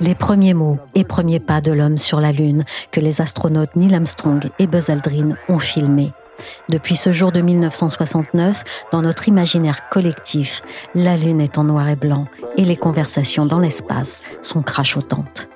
Les 0.00 0.14
premiers 0.14 0.54
mots 0.54 0.78
et 0.94 1.02
premiers 1.02 1.40
pas 1.40 1.60
de 1.60 1.72
l'homme 1.72 1.98
sur 1.98 2.20
la 2.20 2.30
Lune 2.30 2.64
que 2.92 3.00
les 3.00 3.20
astronautes 3.20 3.74
Neil 3.74 3.94
Armstrong 3.94 4.48
et 4.60 4.68
Buzz 4.68 4.90
Aldrin 4.90 5.30
ont 5.48 5.58
filmés. 5.58 6.12
Depuis 6.68 6.94
ce 6.94 7.10
jour 7.10 7.32
de 7.32 7.40
1969, 7.40 8.62
dans 8.92 9.02
notre 9.02 9.26
imaginaire 9.26 9.88
collectif, 9.88 10.62
la 10.94 11.16
Lune 11.16 11.40
est 11.40 11.58
en 11.58 11.64
noir 11.64 11.88
et 11.88 11.96
blanc 11.96 12.26
et 12.56 12.64
les 12.64 12.76
conversations 12.76 13.46
dans 13.46 13.58
l'espace 13.58 14.22
sont 14.40 14.62
crachotantes. 14.62 15.48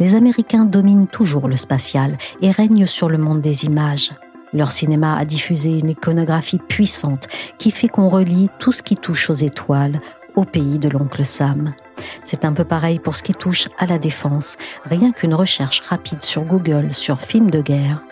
Les 0.00 0.16
Américains 0.16 0.64
dominent 0.64 1.06
toujours 1.06 1.48
le 1.48 1.56
spatial 1.56 2.18
et 2.40 2.50
règnent 2.50 2.86
sur 2.86 3.08
le 3.08 3.18
monde 3.18 3.40
des 3.40 3.64
images. 3.64 4.10
Leur 4.52 4.70
cinéma 4.70 5.16
a 5.16 5.24
diffusé 5.24 5.78
une 5.78 5.90
iconographie 5.90 6.58
puissante 6.58 7.28
qui 7.58 7.70
fait 7.70 7.88
qu'on 7.88 8.08
relie 8.08 8.50
tout 8.58 8.72
ce 8.72 8.82
qui 8.82 8.96
touche 8.96 9.30
aux 9.30 9.34
étoiles 9.34 10.00
au 10.34 10.44
pays 10.44 10.78
de 10.78 10.88
l'oncle 10.88 11.24
Sam. 11.24 11.74
C'est 12.22 12.44
un 12.44 12.52
peu 12.52 12.64
pareil 12.64 12.98
pour 12.98 13.16
ce 13.16 13.22
qui 13.22 13.34
touche 13.34 13.68
à 13.78 13.86
la 13.86 13.98
défense. 13.98 14.56
Rien 14.84 15.12
qu'une 15.12 15.34
recherche 15.34 15.80
rapide 15.80 16.22
sur 16.22 16.42
Google 16.42 16.94
sur 16.94 17.20
films 17.20 17.50
de 17.50 17.62
guerre 17.62 18.02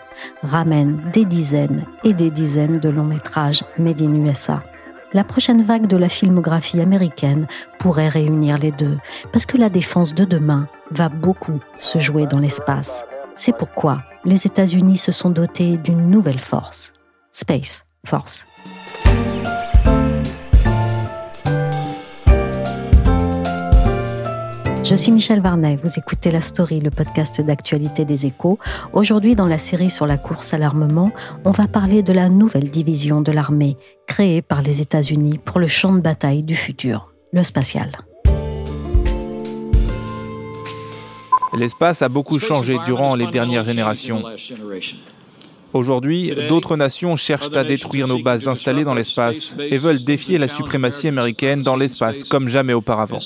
ramène 0.43 1.01
des 1.13 1.25
dizaines 1.25 1.83
et 2.03 2.13
des 2.13 2.29
dizaines 2.29 2.79
de 2.79 2.89
longs 2.89 3.03
métrages 3.03 3.63
made 3.77 4.01
in 4.01 4.13
USA. 4.25 4.63
La 5.13 5.23
prochaine 5.23 5.63
vague 5.63 5.87
de 5.87 5.97
la 5.97 6.09
filmographie 6.09 6.79
américaine 6.79 7.47
pourrait 7.79 8.07
réunir 8.07 8.57
les 8.57 8.71
deux, 8.71 8.97
parce 9.33 9.45
que 9.45 9.57
la 9.57 9.69
défense 9.69 10.13
de 10.13 10.23
demain 10.23 10.67
va 10.91 11.09
beaucoup 11.09 11.59
se 11.79 11.99
jouer 11.99 12.27
dans 12.27 12.39
l'espace. 12.39 13.03
C'est 13.33 13.55
pourquoi 13.55 14.01
les 14.25 14.45
États-Unis 14.45 14.97
se 14.97 15.11
sont 15.11 15.29
dotés 15.29 15.77
d'une 15.77 16.09
nouvelle 16.09 16.39
force, 16.39 16.93
Space 17.31 17.85
Force. 18.05 18.45
Je 24.83 24.95
suis 24.95 25.11
Michel 25.13 25.39
Varnet, 25.39 25.77
vous 25.81 25.97
écoutez 25.97 26.31
La 26.31 26.41
Story, 26.41 26.81
le 26.81 26.89
podcast 26.89 27.39
d'actualité 27.39 28.03
des 28.03 28.25
échos. 28.25 28.59
Aujourd'hui, 28.91 29.35
dans 29.35 29.45
la 29.45 29.57
série 29.57 29.89
sur 29.89 30.05
la 30.05 30.17
course 30.17 30.53
à 30.53 30.57
l'armement, 30.57 31.11
on 31.45 31.51
va 31.51 31.67
parler 31.67 32.03
de 32.03 32.11
la 32.11 32.27
nouvelle 32.27 32.69
division 32.69 33.21
de 33.21 33.31
l'armée 33.31 33.77
créée 34.07 34.41
par 34.41 34.61
les 34.61 34.81
États-Unis 34.81 35.37
pour 35.37 35.59
le 35.59 35.67
champ 35.67 35.93
de 35.93 36.01
bataille 36.01 36.43
du 36.43 36.55
futur, 36.55 37.13
le 37.31 37.43
spatial. 37.43 37.91
L'espace 41.53 42.01
a 42.01 42.09
beaucoup 42.09 42.39
changé 42.39 42.77
durant 42.85 43.15
les 43.15 43.27
dernières 43.27 43.63
générations. 43.63 44.23
Aujourd'hui, 45.73 46.33
d'autres 46.49 46.75
nations 46.75 47.15
cherchent 47.15 47.55
à 47.55 47.63
détruire 47.63 48.07
nos 48.07 48.19
bases 48.19 48.47
installées 48.47 48.83
dans 48.83 48.93
l'espace 48.93 49.55
et 49.59 49.77
veulent 49.77 50.03
défier 50.03 50.37
la 50.37 50.47
suprématie 50.47 51.07
américaine 51.07 51.61
dans 51.61 51.75
l'espace 51.75 52.23
comme 52.23 52.47
jamais 52.47 52.73
auparavant. 52.73 53.19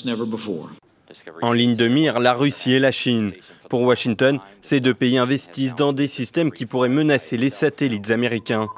En 1.42 1.52
ligne 1.52 1.76
de 1.76 1.88
mire, 1.88 2.20
la 2.20 2.34
Russie 2.34 2.74
et 2.74 2.80
la 2.80 2.92
Chine. 2.92 3.32
Pour 3.68 3.82
Washington, 3.82 4.38
ces 4.62 4.78
deux 4.78 4.94
pays 4.94 5.18
investissent 5.18 5.74
dans 5.74 5.92
des 5.92 6.06
systèmes 6.06 6.52
qui 6.52 6.66
pourraient 6.66 6.88
menacer 6.88 7.36
les 7.36 7.50
satellites 7.50 8.10
américains. 8.10 8.68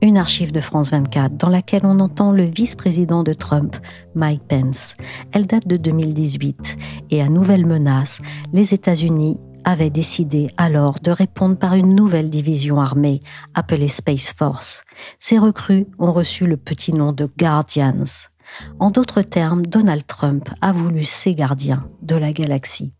Une 0.00 0.16
archive 0.16 0.52
de 0.52 0.60
France 0.60 0.90
24 0.92 1.36
dans 1.36 1.48
laquelle 1.48 1.84
on 1.84 1.98
entend 1.98 2.30
le 2.30 2.44
vice-président 2.44 3.24
de 3.24 3.32
Trump, 3.32 3.76
Mike 4.14 4.42
Pence. 4.48 4.94
Elle 5.32 5.46
date 5.46 5.66
de 5.66 5.76
2018 5.76 6.76
et 7.10 7.20
à 7.20 7.28
nouvelle 7.28 7.66
menace, 7.66 8.20
les 8.52 8.74
États-Unis 8.74 9.38
avaient 9.64 9.90
décidé 9.90 10.48
alors 10.56 11.00
de 11.00 11.10
répondre 11.10 11.56
par 11.56 11.74
une 11.74 11.96
nouvelle 11.96 12.30
division 12.30 12.80
armée 12.80 13.20
appelée 13.54 13.88
Space 13.88 14.32
Force. 14.32 14.84
Ces 15.18 15.38
recrues 15.38 15.86
ont 15.98 16.12
reçu 16.12 16.46
le 16.46 16.56
petit 16.56 16.94
nom 16.94 17.12
de 17.12 17.28
Guardians. 17.36 18.28
En 18.78 18.90
d'autres 18.90 19.22
termes, 19.22 19.66
Donald 19.66 20.06
Trump 20.06 20.48
a 20.60 20.72
voulu 20.72 21.02
ses 21.02 21.34
gardiens 21.34 21.88
de 22.02 22.14
la 22.14 22.32
galaxie. 22.32 22.92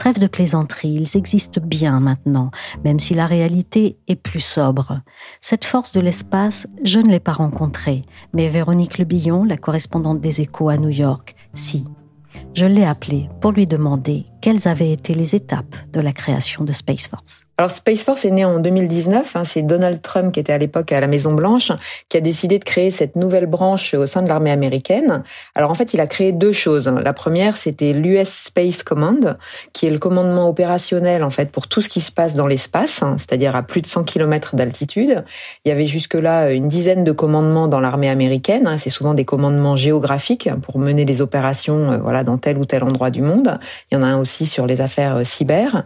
Trêve 0.00 0.18
de 0.18 0.28
plaisanterie, 0.28 0.98
ils 1.02 1.18
existent 1.18 1.60
bien 1.62 2.00
maintenant, 2.00 2.50
même 2.84 2.98
si 2.98 3.12
la 3.12 3.26
réalité 3.26 3.98
est 4.08 4.16
plus 4.16 4.40
sobre. 4.40 5.02
Cette 5.42 5.66
force 5.66 5.92
de 5.92 6.00
l'espace, 6.00 6.66
je 6.82 7.00
ne 7.00 7.10
l'ai 7.10 7.20
pas 7.20 7.34
rencontrée, 7.34 8.06
mais 8.32 8.48
Véronique 8.48 8.96
Lebillon, 8.96 9.44
la 9.44 9.58
correspondante 9.58 10.22
des 10.22 10.40
échos 10.40 10.70
à 10.70 10.78
New 10.78 10.88
York, 10.88 11.34
si. 11.52 11.84
Je 12.54 12.64
l'ai 12.64 12.86
appelée 12.86 13.28
pour 13.42 13.52
lui 13.52 13.66
demander 13.66 14.24
quelles 14.40 14.68
avaient 14.68 14.92
été 14.92 15.14
les 15.14 15.34
étapes 15.34 15.76
de 15.92 16.00
la 16.00 16.12
création 16.12 16.64
de 16.64 16.72
Space 16.72 17.08
Force? 17.08 17.44
Alors 17.60 17.70
Space 17.70 18.04
Force 18.04 18.24
est 18.24 18.30
né 18.30 18.42
en 18.46 18.58
2019. 18.58 19.36
Hein, 19.36 19.44
c'est 19.44 19.60
Donald 19.60 20.00
Trump 20.00 20.32
qui 20.32 20.40
était 20.40 20.54
à 20.54 20.56
l'époque 20.56 20.92
à 20.92 21.00
la 21.00 21.06
Maison 21.06 21.34
Blanche 21.34 21.72
qui 22.08 22.16
a 22.16 22.22
décidé 22.22 22.58
de 22.58 22.64
créer 22.64 22.90
cette 22.90 23.16
nouvelle 23.16 23.44
branche 23.44 23.92
au 23.92 24.06
sein 24.06 24.22
de 24.22 24.28
l'armée 24.28 24.50
américaine. 24.50 25.24
Alors 25.54 25.70
en 25.70 25.74
fait, 25.74 25.92
il 25.92 26.00
a 26.00 26.06
créé 26.06 26.32
deux 26.32 26.52
choses. 26.52 26.88
La 26.88 27.12
première, 27.12 27.58
c'était 27.58 27.92
l'US 27.92 28.28
Space 28.28 28.82
Command, 28.82 29.36
qui 29.74 29.86
est 29.86 29.90
le 29.90 29.98
commandement 29.98 30.48
opérationnel 30.48 31.22
en 31.22 31.28
fait 31.28 31.50
pour 31.50 31.68
tout 31.68 31.82
ce 31.82 31.90
qui 31.90 32.00
se 32.00 32.10
passe 32.10 32.34
dans 32.34 32.46
l'espace, 32.46 33.02
hein, 33.02 33.16
c'est-à-dire 33.18 33.54
à 33.54 33.62
plus 33.62 33.82
de 33.82 33.86
100 33.86 34.04
km 34.04 34.56
d'altitude. 34.56 35.22
Il 35.66 35.68
y 35.68 35.72
avait 35.72 35.84
jusque-là 35.84 36.52
une 36.52 36.66
dizaine 36.66 37.04
de 37.04 37.12
commandements 37.12 37.68
dans 37.68 37.80
l'armée 37.80 38.08
américaine. 38.08 38.66
Hein. 38.68 38.78
C'est 38.78 38.88
souvent 38.88 39.12
des 39.12 39.26
commandements 39.26 39.76
géographiques 39.76 40.48
pour 40.62 40.78
mener 40.78 41.04
les 41.04 41.20
opérations, 41.20 41.92
euh, 41.92 41.98
voilà, 41.98 42.24
dans 42.24 42.38
tel 42.38 42.56
ou 42.56 42.64
tel 42.64 42.84
endroit 42.84 43.10
du 43.10 43.20
monde. 43.20 43.58
Il 43.90 43.96
y 43.96 43.98
en 43.98 44.02
a 44.02 44.06
un 44.06 44.18
aussi 44.18 44.29
sur 44.30 44.66
les 44.66 44.80
affaires 44.80 45.16
euh, 45.16 45.24
cyber. 45.24 45.84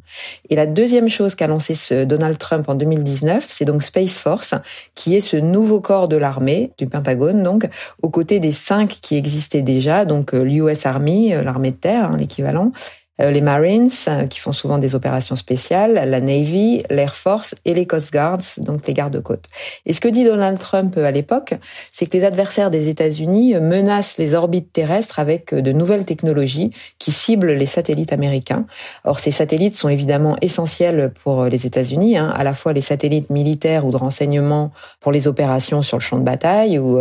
Et 0.50 0.56
la 0.56 0.66
deuxième 0.66 1.08
chose 1.08 1.34
qu'a 1.34 1.46
lancé 1.46 1.74
Donald 2.04 2.38
Trump 2.38 2.68
en 2.68 2.74
2019, 2.74 3.46
c'est 3.48 3.64
donc 3.64 3.82
Space 3.82 4.18
Force, 4.18 4.54
qui 4.94 5.16
est 5.16 5.20
ce 5.20 5.36
nouveau 5.36 5.80
corps 5.80 6.08
de 6.08 6.16
l'armée, 6.16 6.72
du 6.78 6.86
Pentagone, 6.86 7.42
donc, 7.42 7.68
aux 8.02 8.10
côtés 8.10 8.40
des 8.40 8.52
cinq 8.52 8.98
qui 9.00 9.16
existaient 9.16 9.62
déjà, 9.62 10.04
donc 10.04 10.34
euh, 10.34 10.42
l'US 10.42 10.86
Army, 10.86 11.34
euh, 11.34 11.42
l'armée 11.42 11.70
de 11.70 11.76
terre, 11.76 12.10
hein, 12.12 12.16
l'équivalent, 12.16 12.72
les 13.18 13.40
Marines, 13.40 13.90
euh, 14.08 14.26
qui 14.26 14.40
font 14.40 14.52
souvent 14.52 14.78
des 14.78 14.96
opérations 14.96 15.36
spéciales, 15.36 15.94
la 15.94 16.20
Navy, 16.20 16.82
l'Air 16.90 17.14
Force 17.14 17.54
et 17.64 17.72
les 17.72 17.86
Coast 17.86 18.12
Guards, 18.12 18.40
donc 18.58 18.86
les 18.88 18.94
gardes-côtes. 18.94 19.46
Et 19.86 19.92
ce 19.92 20.00
que 20.00 20.08
dit 20.08 20.24
Donald 20.24 20.58
Trump 20.58 20.94
euh, 20.96 21.04
à 21.04 21.12
l'époque, 21.12 21.54
c'est 21.92 22.06
que 22.06 22.16
les 22.16 22.24
adversaires 22.24 22.70
des 22.70 22.88
États-Unis 22.88 23.54
menacent 23.60 24.18
les 24.18 24.34
orbites 24.34 24.72
terrestres 24.72 25.20
avec 25.20 25.54
de 25.54 25.72
nouvelles 25.72 26.04
technologies 26.04 26.72
qui 26.98 27.12
ciblent 27.12 27.52
les 27.52 27.66
satellites 27.66 28.12
américains. 28.12 28.66
Or, 29.04 29.20
ces 29.20 29.30
satellites 29.30 29.76
sont 29.76 29.88
évidemment 29.88 30.36
essentiels 30.40 31.12
pour 31.22 31.44
les 31.44 31.66
États-Unis, 31.66 32.16
hein, 32.18 32.32
à 32.34 32.42
la 32.42 32.52
fois 32.52 32.72
les 32.72 32.80
satellites 32.80 33.30
militaires 33.30 33.86
ou 33.86 33.92
de 33.92 33.96
renseignement 33.96 34.72
pour 35.00 35.12
les 35.12 35.28
opérations 35.28 35.82
sur 35.82 35.98
le 35.98 36.02
champ 36.02 36.18
de 36.18 36.24
bataille 36.24 36.78
ou 36.78 36.98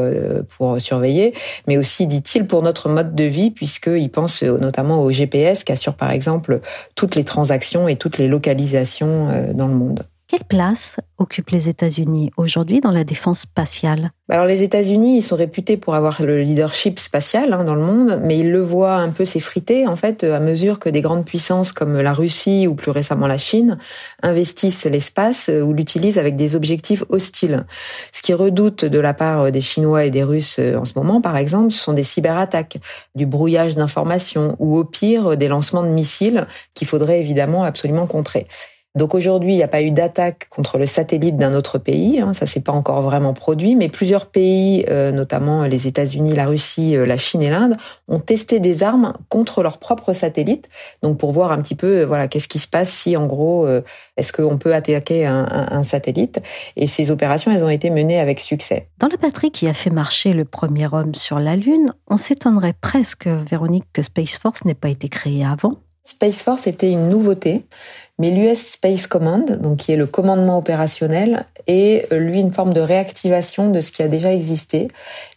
pour 0.57 0.79
surveiller, 0.79 1.33
mais 1.67 1.77
aussi, 1.77 2.05
dit-il, 2.07 2.45
pour 2.45 2.61
notre 2.61 2.89
mode 2.89 3.15
de 3.15 3.23
vie, 3.23 3.51
puisqu'il 3.51 4.09
pense 4.09 4.43
notamment 4.43 5.01
au 5.01 5.11
GPS 5.11 5.63
qui 5.63 5.71
assure 5.71 5.95
par 6.03 6.11
exemple 6.11 6.59
toutes 6.95 7.15
les 7.15 7.23
transactions 7.23 7.87
et 7.87 7.95
toutes 7.95 8.17
les 8.17 8.27
localisations 8.27 9.29
euh, 9.29 9.53
dans 9.53 9.69
le 9.69 9.73
monde. 9.73 10.03
Quelle 10.33 10.45
place 10.45 10.99
occupent 11.19 11.51
les 11.51 11.69
États-Unis 11.69 12.31
aujourd'hui 12.37 12.81
dans 12.81 12.89
la 12.89 13.03
défense 13.03 13.41
spatiale? 13.41 14.09
Alors 14.29 14.47
les 14.47 14.63
États-Unis, 14.63 15.17
ils 15.17 15.21
sont 15.21 15.35
réputés 15.35 15.77
pour 15.77 15.93
avoir 15.93 16.23
le 16.23 16.41
leadership 16.41 16.97
spatial 16.97 17.53
hein, 17.53 17.63
dans 17.63 17.75
le 17.75 17.83
monde, 17.83 18.19
mais 18.23 18.39
ils 18.39 18.49
le 18.49 18.59
voient 18.59 18.95
un 18.95 19.11
peu 19.11 19.25
s'effriter 19.25 19.85
en 19.85 19.95
fait 19.95 20.23
à 20.23 20.39
mesure 20.39 20.79
que 20.79 20.89
des 20.89 21.01
grandes 21.01 21.23
puissances 21.23 21.71
comme 21.71 22.01
la 22.01 22.13
Russie 22.13 22.65
ou 22.65 22.73
plus 22.73 22.89
récemment 22.89 23.27
la 23.27 23.37
Chine 23.37 23.77
investissent 24.23 24.85
l'espace 24.85 25.51
ou 25.53 25.71
l'utilisent 25.71 26.17
avec 26.17 26.35
des 26.35 26.55
objectifs 26.55 27.03
hostiles. 27.09 27.67
Ce 28.11 28.23
qui 28.23 28.33
redoute 28.33 28.85
de 28.85 28.99
la 28.99 29.13
part 29.13 29.51
des 29.51 29.61
Chinois 29.61 30.03
et 30.03 30.09
des 30.09 30.23
Russes 30.23 30.57
euh, 30.57 30.77
en 30.77 30.85
ce 30.85 30.93
moment, 30.95 31.21
par 31.21 31.37
exemple, 31.37 31.71
ce 31.71 31.79
sont 31.79 31.93
des 31.93 32.01
cyberattaques, 32.01 32.79
du 33.13 33.27
brouillage 33.27 33.75
d'informations 33.75 34.55
ou 34.57 34.77
au 34.77 34.83
pire 34.83 35.37
des 35.37 35.47
lancements 35.47 35.83
de 35.83 35.89
missiles 35.89 36.47
qu'il 36.73 36.87
faudrait 36.87 37.19
évidemment 37.19 37.63
absolument 37.63 38.07
contrer. 38.07 38.47
Donc 38.95 39.15
aujourd'hui, 39.15 39.53
il 39.53 39.57
n'y 39.57 39.63
a 39.63 39.67
pas 39.67 39.81
eu 39.81 39.89
d'attaque 39.89 40.47
contre 40.49 40.77
le 40.77 40.85
satellite 40.85 41.35
d'un 41.35 41.55
autre 41.55 41.79
pays, 41.79 42.19
hein, 42.19 42.33
ça 42.35 42.45
s'est 42.45 42.59
pas 42.59 42.71
encore 42.71 43.01
vraiment 43.01 43.33
produit, 43.33 43.75
mais 43.75 43.87
plusieurs 43.87 44.27
pays, 44.27 44.85
euh, 44.87 45.11
notamment 45.11 45.63
les 45.63 45.87
États-Unis, 45.87 46.33
la 46.33 46.45
Russie, 46.45 46.95
euh, 46.95 47.03
la 47.03 47.17
Chine 47.17 47.41
et 47.41 47.49
l'Inde, 47.49 47.77
ont 48.07 48.19
testé 48.19 48.59
des 48.59 48.83
armes 48.83 49.13
contre 49.29 49.63
leurs 49.63 49.79
propres 49.79 50.13
satellites, 50.13 50.69
donc 51.01 51.17
pour 51.17 51.31
voir 51.31 51.51
un 51.51 51.59
petit 51.59 51.73
peu, 51.73 52.01
euh, 52.01 52.05
voilà, 52.05 52.27
qu'est-ce 52.27 52.47
qui 52.47 52.59
se 52.59 52.67
passe 52.67 52.91
si, 52.91 53.17
en 53.17 53.25
gros, 53.25 53.67
est-ce 54.17 54.31
qu'on 54.31 54.57
peut 54.57 54.75
attaquer 54.75 55.25
un, 55.25 55.47
un, 55.49 55.77
un, 55.77 55.83
satellite 55.83 56.41
Et 56.75 56.85
ces 56.85 57.09
opérations, 57.09 57.51
elles 57.51 57.65
ont 57.65 57.69
été 57.69 57.89
menées 57.89 58.19
avec 58.19 58.39
succès. 58.39 58.89
Dans 58.99 59.07
la 59.07 59.17
patrie 59.17 59.49
qui 59.49 59.67
a 59.67 59.73
fait 59.73 59.89
marcher 59.89 60.33
le 60.33 60.45
premier 60.45 60.87
homme 60.91 61.15
sur 61.15 61.39
la 61.39 61.55
Lune, 61.55 61.93
on 62.07 62.17
s'étonnerait 62.17 62.75
presque, 62.79 63.27
Véronique, 63.27 63.85
que 63.91 64.03
Space 64.03 64.37
Force 64.37 64.65
n'ait 64.65 64.75
pas 64.75 64.89
été 64.89 65.09
créée 65.09 65.43
avant. 65.43 65.73
Space 66.03 66.43
Force 66.43 66.67
était 66.67 66.91
une 66.91 67.09
nouveauté. 67.09 67.65
Mais 68.23 68.31
l'US 68.31 68.57
Space 68.57 69.05
Command, 69.05 69.59
donc 69.59 69.79
qui 69.79 69.91
est 69.91 69.97
le 69.97 70.05
commandement 70.05 70.57
opérationnel, 70.57 71.45
est 71.67 72.09
euh, 72.13 72.19
lui 72.19 72.39
une 72.39 72.51
forme 72.53 72.73
de 72.73 72.79
réactivation 72.79 73.69
de 73.69 73.81
ce 73.81 73.91
qui 73.91 74.01
a 74.01 74.07
déjà 74.07 74.31
existé. 74.31 74.87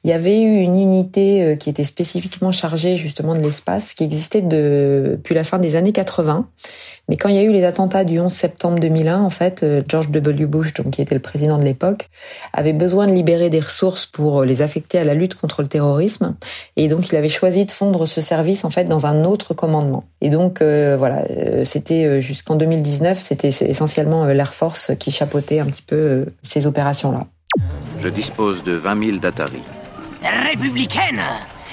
Il 0.05 0.11
y 0.11 0.13
avait 0.13 0.41
eu 0.41 0.55
une 0.59 0.79
unité 0.79 1.43
euh, 1.43 1.57
qui 1.57 1.69
était 1.69 1.83
spécifiquement 1.83 2.53
chargée 2.53 2.95
justement 2.95 3.35
de 3.35 3.41
l'espace, 3.41 3.93
qui 3.93 4.05
existait 4.05 4.41
depuis 4.41 5.35
la 5.35 5.43
fin 5.43 5.59
des 5.59 5.75
années 5.75 5.91
80 5.91 6.47
mais 7.09 7.17
quand 7.17 7.29
il 7.29 7.37
y 7.37 7.39
a 7.39 7.43
eu 7.43 7.53
les 7.53 7.65
attentats 7.65 8.03
du 8.03 8.19
11 8.19 8.33
septembre 8.33 8.81
2001, 8.81 9.21
en 9.21 9.31
fait, 9.31 9.63
euh, 9.63 9.81
George 9.87 10.11
W. 10.11 10.47
Bush, 10.47 10.75
donc 10.75 10.91
qui 10.91 11.03
était 11.03 11.15
le 11.15 11.21
président 11.21 11.57
de 11.57 11.63
l'époque, 11.63 12.11
avait 12.53 12.73
besoin 12.73 13.07
de 13.07 13.13
libérer 13.13 13.49
des 13.49 13.61
ressources 13.61 14.07
pour 14.07 14.43
les 14.43 14.61
affecter 14.61 14.99
à 14.99 15.05
la 15.05 15.15
lutte 15.15 15.37
contre 15.37 15.63
le 15.63 15.69
terrorisme, 15.69 16.35
et 16.75 16.89
donc 16.89 17.09
il 17.09 17.17
avait 17.17 17.29
choisi 17.29 17.65
de 17.65 17.71
fondre 17.71 18.09
ce 18.09 18.21
service 18.21 18.65
en 18.65 18.71
fait 18.71 18.85
dans 18.85 19.07
un 19.07 19.25
autre 19.25 19.55
commandement. 19.55 20.05
Et 20.21 20.31
donc 20.31 20.63
voilà, 20.63 21.25
c'était 21.65 22.21
jusqu'en 22.21 22.57
2019, 22.77 23.21
c'était 23.21 23.49
essentiellement 23.49 24.25
l'Air 24.27 24.55
Force 24.55 24.93
qui 24.99 25.11
chapeautait 25.11 25.61
un 25.61 25.67
petit 25.67 25.83
peu 25.83 26.27
ces 26.43 26.67
opérations-là. 26.67 27.27
Je 28.01 28.09
dispose 28.09 28.63
de 28.65 28.73
20 28.73 29.05
000 29.05 29.19
d'Atari. 29.19 29.63
Républicaine 30.23 31.23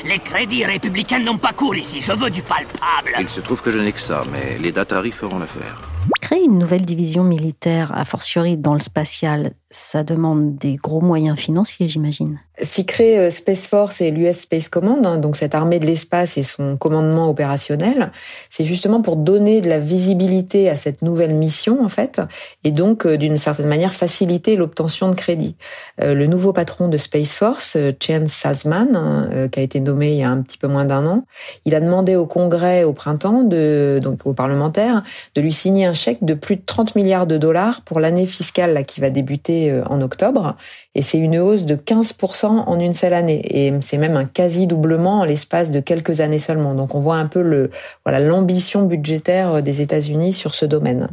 les 0.06 0.20
crédits 0.20 0.66
républicains 0.66 1.20
n'ont 1.20 1.38
pas 1.38 1.54
cours 1.54 1.76
ici, 1.76 2.02
je 2.02 2.12
veux 2.12 2.30
du 2.30 2.42
palpable. 2.42 3.16
Il 3.20 3.30
se 3.30 3.40
trouve 3.40 3.62
que 3.62 3.72
je 3.72 3.80
n'ai 3.80 3.92
que 3.92 4.02
ça, 4.02 4.24
mais 4.32 4.58
les 4.60 4.72
Datari 4.72 5.12
feront 5.12 5.40
l'affaire. 5.40 5.82
Créer 6.22 6.44
une 6.44 6.58
nouvelle 6.58 6.82
division 6.82 7.24
militaire, 7.24 7.92
a 7.96 8.04
fortiori 8.04 8.58
dans 8.58 8.74
le 8.74 8.82
spatial, 8.82 9.52
ça 9.74 10.04
demande 10.04 10.56
des 10.56 10.76
gros 10.76 11.02
moyens 11.02 11.38
financiers, 11.38 11.90
j'imagine. 11.90 12.40
Si 12.62 12.86
crée 12.86 13.18
euh, 13.18 13.30
Space 13.32 13.66
Force 13.66 14.00
et 14.00 14.12
l'US 14.12 14.38
Space 14.38 14.70
Command, 14.70 15.04
hein, 15.08 15.18
donc 15.18 15.36
cette 15.36 15.56
armée 15.56 15.80
de 15.80 15.88
l'espace 15.88 16.38
et 16.38 16.44
son 16.44 16.78
commandement 16.78 17.28
opérationnel, 17.28 18.12
c'est 18.52 18.64
justement 18.64 19.02
pour 19.02 19.16
donner 19.16 19.60
de 19.60 19.68
la 19.68 19.80
visibilité 19.80 20.70
à 20.70 20.76
cette 20.76 21.02
nouvelle 21.02 21.34
mission 21.34 21.84
en 21.84 21.90
fait, 21.90 22.22
et 22.64 22.70
donc 22.70 23.08
euh, 23.08 23.18
d'une 23.18 23.38
certaine 23.38 23.68
manière 23.68 23.96
faciliter 23.96 24.56
l'obtention 24.56 25.10
de 25.10 25.16
crédits. 25.16 25.56
Euh, 26.00 26.14
le 26.14 26.28
nouveau 26.28 26.54
patron 26.54 26.90
de 26.90 26.98
Space 26.98 27.34
Force, 27.34 27.76
Chen 28.00 28.28
Salzman, 28.28 28.96
hein, 28.96 29.48
qui 29.52 29.60
a 29.60 29.64
été 29.64 29.80
nommé 29.80 30.12
il 30.12 30.20
y 30.20 30.24
a 30.24 30.30
un 30.30 30.44
petit 30.44 30.60
peu 30.60 30.68
moins 30.68 30.86
d'un 30.86 31.08
an, 31.08 31.26
il 31.66 31.74
a 31.74 31.80
demandé 31.80 32.16
au 32.16 32.28
Congrès 32.28 32.84
au 32.84 32.94
printemps, 32.94 33.42
donc 33.44 34.28
aux 34.28 34.34
parlementaires, 34.34 35.02
de 35.34 35.42
lui 35.42 35.52
signer 35.52 35.86
un 35.86 35.96
chèque 35.96 36.24
de 36.24 36.36
plus 36.36 36.58
de 36.58 36.64
30 36.64 36.96
milliards 36.96 37.26
de 37.26 37.38
dollars 37.38 37.82
pour 37.82 38.00
l'année 38.00 38.28
fiscale 38.28 38.86
qui 38.86 39.02
va 39.02 39.10
débuter 39.10 39.63
en 39.72 40.02
octobre, 40.02 40.56
et 40.96 41.02
c'est 41.02 41.18
une 41.18 41.38
hausse 41.38 41.66
de 41.66 41.76
15% 41.76 42.46
en 42.46 42.80
une 42.80 42.94
seule 42.94 43.14
année. 43.14 43.42
Et 43.50 43.74
c'est 43.82 43.98
même 43.98 44.16
un 44.16 44.26
quasi-doublement 44.26 45.22
en 45.22 45.26
l'espace 45.26 45.72
de 45.72 45.80
quelques 45.80 46.20
années 46.20 46.40
seulement. 46.40 46.76
Donc 46.76 46.96
on 46.96 47.00
voit 47.00 47.16
un 47.16 47.28
peu 47.28 47.42
le, 47.42 47.72
voilà, 48.06 48.20
l'ambition 48.20 48.84
budgétaire 48.84 49.62
des 49.64 49.82
États-Unis 49.82 50.34
sur 50.34 50.54
ce 50.54 50.66
domaine. 50.66 51.10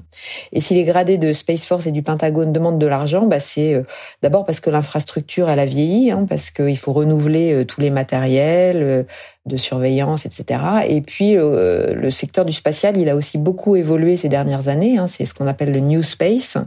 Et 0.53 0.61
si 0.61 0.75
les 0.75 0.85
gradés 0.85 1.19
de 1.19 1.33
Space 1.33 1.67
Force 1.67 1.87
et 1.87 1.93
du 1.93 2.03
Pentagone 2.03 2.53
demandent 2.53 2.79
de 2.79 2.87
l'argent, 2.87 3.27
bah 3.27 3.41
c'est 3.41 3.75
euh, 3.75 3.83
d'abord 4.23 4.45
parce 4.45 4.61
que 4.61 4.71
l'infrastructure 4.71 5.49
elle 5.49 5.59
a 5.59 5.65
vieilli, 5.65 6.11
hein, 6.11 6.27
parce 6.29 6.51
qu'il 6.51 6.77
faut 6.77 6.93
renouveler 6.93 7.53
euh, 7.53 7.65
tous 7.65 7.81
les 7.81 7.91
matériels, 7.91 8.83
euh, 8.83 9.03
de 9.47 9.57
surveillance, 9.57 10.27
etc. 10.27 10.61
Et 10.89 11.01
puis 11.01 11.37
euh, 11.37 11.95
le 11.95 12.11
secteur 12.11 12.45
du 12.45 12.53
spatial, 12.53 12.99
il 12.99 13.09
a 13.09 13.17
aussi 13.17 13.39
beaucoup 13.39 13.75
évolué 13.75 14.17
ces 14.17 14.29
dernières 14.29 14.69
années. 14.69 14.99
Hein. 14.99 15.07
C'est 15.07 15.25
ce 15.25 15.33
qu'on 15.33 15.47
appelle 15.47 15.73
le 15.73 15.81
New 15.81 16.03
Space, 16.03 16.59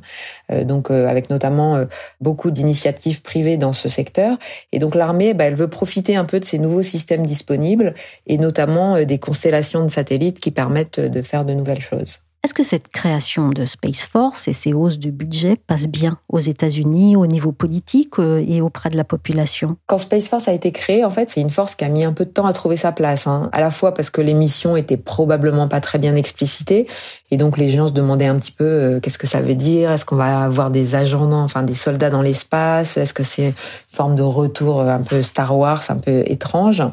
euh, 0.51 0.63
donc 0.63 0.89
euh, 0.89 1.07
avec 1.07 1.29
notamment 1.29 1.85
beaucoup 2.19 2.49
d'initiatives 2.49 3.21
privées 3.21 3.57
dans 3.57 3.73
ce 3.73 3.89
secteur. 3.89 4.37
Et 4.71 4.79
donc 4.79 4.95
l'armée, 4.95 5.33
bah, 5.33 5.45
elle 5.45 5.55
veut 5.55 5.69
profiter 5.69 6.15
un 6.15 6.25
peu 6.25 6.39
de 6.39 6.45
ces 6.45 6.57
nouveaux 6.57 6.81
systèmes 6.83 7.25
disponibles 7.25 7.93
et 8.25 8.37
notamment 8.37 9.03
des 9.03 9.19
constellations 9.19 9.83
de 9.83 9.91
satellites 9.91 10.39
qui 10.39 10.51
permettent 10.51 10.99
de 10.99 11.21
faire 11.21 11.45
de 11.45 11.53
nouvelles 11.53 11.81
choses. 11.81 12.21
Est-ce 12.45 12.53
que 12.53 12.63
cette 12.63 12.89
création 12.89 13.51
de 13.51 13.63
Space 13.65 14.03
Force 14.03 14.49
et 14.49 14.53
ces 14.53 14.73
hausses 14.73 14.99
du 14.99 15.13
budget 15.13 15.55
passent 15.65 15.87
bien 15.87 16.17
aux 16.27 16.39
États-Unis, 16.39 17.15
au 17.15 17.25
niveau 17.25 17.53
politique 17.53 18.19
euh, 18.19 18.43
et 18.45 18.59
auprès 18.59 18.89
de 18.89 18.97
la 18.97 19.05
population? 19.05 19.77
Quand 19.87 19.97
Space 19.97 20.27
Force 20.27 20.49
a 20.49 20.51
été 20.51 20.73
créée, 20.73 21.05
en 21.05 21.09
fait, 21.09 21.29
c'est 21.29 21.39
une 21.39 21.49
force 21.49 21.75
qui 21.75 21.85
a 21.85 21.87
mis 21.87 22.03
un 22.03 22.11
peu 22.11 22.25
de 22.25 22.31
temps 22.31 22.45
à 22.45 22.51
trouver 22.51 22.75
sa 22.75 22.91
place. 22.91 23.27
Hein. 23.27 23.49
À 23.53 23.61
la 23.61 23.69
fois 23.69 23.93
parce 23.93 24.09
que 24.09 24.19
les 24.19 24.33
missions 24.33 24.75
étaient 24.75 24.97
probablement 24.97 25.69
pas 25.69 25.79
très 25.79 25.99
bien 25.99 26.17
explicitées, 26.17 26.85
et 27.33 27.37
donc 27.37 27.57
les 27.57 27.71
gens 27.71 27.87
se 27.87 27.93
demandaient 27.93 28.27
un 28.27 28.37
petit 28.37 28.51
peu 28.51 28.63
euh, 28.63 28.99
qu'est-ce 28.99 29.17
que 29.17 29.25
ça 29.25 29.41
veut 29.41 29.55
dire? 29.55 29.91
Est-ce 29.91 30.05
qu'on 30.05 30.15
va 30.15 30.43
avoir 30.43 30.69
des 30.69 30.93
agents, 30.93 31.31
enfin 31.31 31.63
des 31.63 31.73
soldats 31.73 32.11
dans 32.11 32.21
l'espace? 32.21 32.95
Est-ce 32.95 33.11
que 33.11 33.23
c'est 33.23 33.47
une 33.47 33.53
forme 33.87 34.13
de 34.13 34.21
retour 34.21 34.81
un 34.81 35.01
peu 35.01 35.23
Star 35.23 35.57
Wars, 35.57 35.81
un 35.89 35.95
peu 35.95 36.21
étrange? 36.27 36.83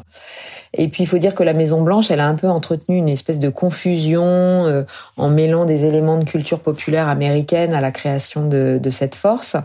Et 0.73 0.87
puis 0.87 1.03
il 1.03 1.05
faut 1.05 1.19
dire 1.19 1.35
que 1.35 1.43
la 1.43 1.53
Maison 1.53 1.83
Blanche, 1.83 2.09
elle 2.09 2.21
a 2.21 2.27
un 2.27 2.33
peu 2.33 2.49
entretenu 2.49 2.97
une 2.97 3.09
espèce 3.09 3.37
de 3.37 3.49
confusion 3.49 4.23
euh, 4.25 4.81
en 5.15 5.29
mêlant 5.29 5.65
des 5.65 5.85
éléments 5.85 6.17
de 6.17 6.23
culture 6.23 6.59
populaire 6.59 7.07
américaine 7.07 7.75
à 7.75 7.81
la 7.81 7.91
création 7.91 8.47
de, 8.47 8.79
de 8.81 8.89
cette 8.89 9.13
force. 9.13 9.57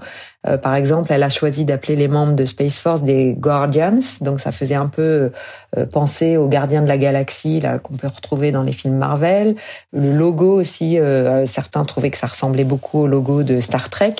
Euh, 0.47 0.59
par 0.59 0.75
exemple, 0.75 1.12
elle 1.12 1.23
a 1.23 1.29
choisi 1.29 1.65
d'appeler 1.65 1.97
les 1.97 2.09
membres 2.09 2.35
de 2.35 2.44
Space 2.44 2.79
Force 2.79 3.03
des 3.03 3.35
Guardians, 3.35 3.99
donc 4.21 4.41
ça 4.41 4.53
faisait 4.53 4.75
un 4.75 4.87
peu 4.87 5.33
euh, 5.77 5.87
penser 5.87 6.37
aux 6.37 6.49
gardiens 6.49 6.83
de 6.83 6.88
la 6.88 6.99
galaxie 6.99 7.61
là 7.61 7.79
qu'on 7.79 7.94
peut 7.94 8.09
retrouver 8.09 8.50
dans 8.50 8.62
les 8.62 8.73
films 8.73 8.97
Marvel. 8.97 9.56
Le 9.93 10.12
logo 10.12 10.61
aussi, 10.61 10.99
euh, 10.99 11.47
certains 11.47 11.85
trouvaient 11.85 12.11
que 12.11 12.19
ça 12.19 12.27
ressemblait 12.27 12.65
beaucoup 12.65 13.00
au 13.00 13.06
logo 13.06 13.43
de 13.43 13.61
Star 13.61 13.91
Trek. 13.91 14.15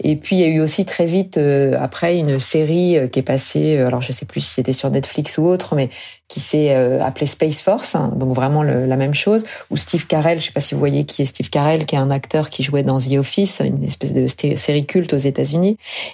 Et 0.00 0.16
puis 0.16 0.36
il 0.36 0.40
y 0.40 0.44
a 0.44 0.48
eu 0.48 0.60
aussi 0.60 0.84
très 0.84 1.06
vite 1.06 1.38
après 1.78 2.16
une 2.16 2.40
série 2.40 2.98
qui 3.10 3.18
est 3.18 3.24
passée, 3.24 3.78
alors 3.78 4.02
je 4.02 4.12
sais 4.12 4.26
plus 4.26 4.40
si 4.40 4.54
c'était 4.54 4.72
sur 4.72 4.90
Netflix 4.90 5.38
ou 5.38 5.44
autre, 5.46 5.74
mais 5.74 5.90
qui 6.28 6.40
s'est 6.40 6.74
appelée 6.74 7.26
Space 7.26 7.60
Force, 7.60 7.94
hein, 7.94 8.10
donc 8.16 8.34
vraiment 8.34 8.62
la 8.62 8.96
même 8.96 9.14
chose. 9.14 9.44
Ou 9.70 9.76
Steve 9.76 10.06
Carell, 10.06 10.40
je 10.40 10.46
sais 10.46 10.52
pas 10.52 10.60
si 10.60 10.74
vous 10.74 10.78
voyez 10.78 11.04
qui 11.04 11.22
est 11.22 11.26
Steve 11.26 11.50
Carell, 11.50 11.84
qui 11.84 11.94
est 11.94 11.98
un 11.98 12.10
acteur 12.10 12.48
qui 12.50 12.62
jouait 12.62 12.82
dans 12.82 12.98
The 12.98 13.16
Office, 13.18 13.60
une 13.60 13.84
espèce 13.84 14.14
de 14.14 14.26
série 14.26 14.86
culte 14.86 15.12
aux 15.12 15.18
États-Unis 15.18 15.51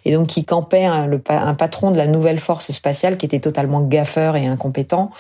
et 0.05 0.12
donc 0.12 0.29
qui 0.29 0.44
campait 0.44 0.85
un, 0.85 1.11
un 1.29 1.55
patron 1.55 1.90
de 1.90 1.96
la 1.96 2.06
nouvelle 2.06 2.38
force 2.38 2.70
spatiale 2.73 3.17
qui 3.17 3.26
était 3.26 3.40
totalement 3.40 3.81
gaffeur 3.81 4.37
et 4.37 4.46
incompétent 4.46 5.11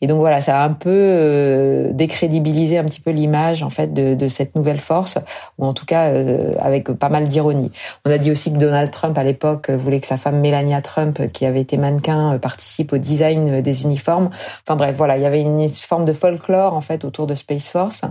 et 0.00 0.06
donc 0.06 0.18
voilà, 0.18 0.40
ça 0.40 0.60
a 0.60 0.64
un 0.64 0.72
peu 0.72 0.90
euh, 0.90 1.90
décrédibilisé 1.92 2.76
un 2.78 2.84
petit 2.84 3.00
peu 3.00 3.10
l'image 3.10 3.62
en 3.62 3.70
fait 3.70 3.94
de, 3.94 4.14
de, 4.14 4.28
cette 4.28 4.54
nouvelle 4.54 4.80
force, 4.80 5.18
ou 5.58 5.64
en 5.64 5.72
tout 5.72 5.86
cas 5.86 6.08
euh, 6.08 6.52
avec 6.58 6.90
pas 6.92 7.08
mal 7.08 7.28
d'ironie. 7.28 7.70
On 8.04 8.10
a 8.10 8.18
dit 8.18 8.30
aussi 8.30 8.52
que 8.52 8.58
Donald 8.58 8.90
Trump 8.90 9.16
à 9.16 9.24
l'époque 9.24 9.70
voulait 9.70 10.00
que 10.00 10.06
sa 10.06 10.16
femme 10.16 10.40
Melania 10.40 10.82
Trump, 10.82 11.32
qui 11.32 11.46
avait 11.46 11.60
été 11.60 11.76
mannequin, 11.76 12.38
participe 12.38 12.92
au 12.92 12.98
design 12.98 13.62
des 13.62 13.82
uniformes. 13.82 14.30
Enfin 14.66 14.76
bref, 14.76 14.94
voilà, 14.96 15.16
il 15.16 15.22
y 15.22 15.26
avait 15.26 15.40
une 15.40 15.68
forme 15.68 16.04
de 16.04 16.12
folklore 16.12 16.74
en 16.74 16.80
fait 16.80 17.04
autour 17.04 17.26
de 17.26 17.34
Space 17.34 17.70
Force. 17.70 18.02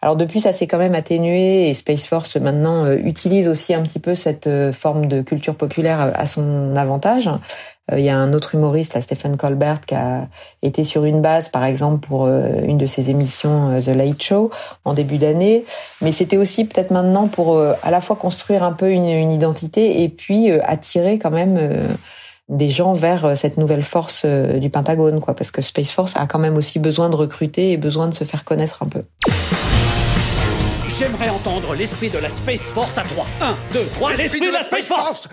Alors 0.00 0.16
depuis, 0.16 0.40
ça 0.40 0.52
s'est 0.52 0.66
quand 0.66 0.78
même 0.78 0.94
atténué 0.94 1.68
et 1.68 1.74
Space 1.74 2.06
Force 2.06 2.36
maintenant 2.36 2.84
euh, 2.84 2.96
utilise 2.96 3.48
aussi 3.48 3.74
un 3.74 3.82
petit 3.82 3.98
peu 3.98 4.14
cette 4.14 4.48
forme 4.72 5.06
de 5.06 5.20
culture 5.22 5.56
populaire 5.56 6.12
à 6.14 6.24
son 6.24 6.76
avantage. 6.76 7.28
Euh, 7.90 7.98
il 7.98 8.04
y 8.04 8.10
a 8.10 8.16
un 8.16 8.32
autre 8.32 8.54
humoriste, 8.54 8.94
là, 8.94 9.00
Stephen 9.00 9.36
Colbert, 9.36 9.80
qui 9.80 9.94
a 9.94 10.28
été 10.62 10.84
sur 10.84 11.04
une 11.04 11.20
base, 11.20 11.48
par 11.48 11.64
exemple, 11.64 12.06
pour 12.06 12.26
euh, 12.26 12.60
une 12.62 12.78
de 12.78 12.86
ses 12.86 13.10
émissions 13.10 13.70
euh, 13.70 13.80
The 13.80 13.88
Late 13.88 14.22
Show 14.22 14.50
en 14.84 14.94
début 14.94 15.18
d'année. 15.18 15.64
Mais 16.00 16.12
c'était 16.12 16.36
aussi 16.36 16.64
peut-être 16.64 16.90
maintenant 16.90 17.26
pour 17.26 17.58
à 17.60 17.90
la 17.90 18.00
fois 18.00 18.16
construire 18.16 18.62
un 18.62 18.72
peu 18.72 18.90
une, 18.90 19.06
une 19.06 19.32
identité 19.32 20.02
et 20.02 20.08
puis 20.08 20.50
attirer 20.50 21.18
quand 21.18 21.30
même 21.30 21.58
des 22.48 22.70
gens 22.70 22.92
vers 22.92 23.36
cette 23.36 23.56
nouvelle 23.56 23.82
force 23.82 24.26
du 24.26 24.68
Pentagone, 24.70 25.20
quoi, 25.20 25.34
parce 25.34 25.50
que 25.50 25.62
Space 25.62 25.90
Force 25.90 26.16
a 26.16 26.26
quand 26.26 26.38
même 26.38 26.56
aussi 26.56 26.78
besoin 26.78 27.08
de 27.08 27.16
recruter 27.16 27.72
et 27.72 27.76
besoin 27.76 28.08
de 28.08 28.14
se 28.14 28.24
faire 28.24 28.44
connaître 28.44 28.82
un 28.82 28.88
peu. 28.88 29.04
J'aimerais 30.98 31.28
entendre 31.28 31.74
l'esprit 31.74 32.10
de 32.10 32.18
la 32.18 32.30
Space 32.30 32.72
Force 32.72 32.98
à 32.98 33.02
3. 33.02 33.26
1, 33.40 33.56
2, 33.72 33.86
3, 33.94 34.14
l'esprit 34.14 34.40
de 34.40 34.52
la 34.52 34.62
Space 34.62 34.86
Force, 34.86 35.28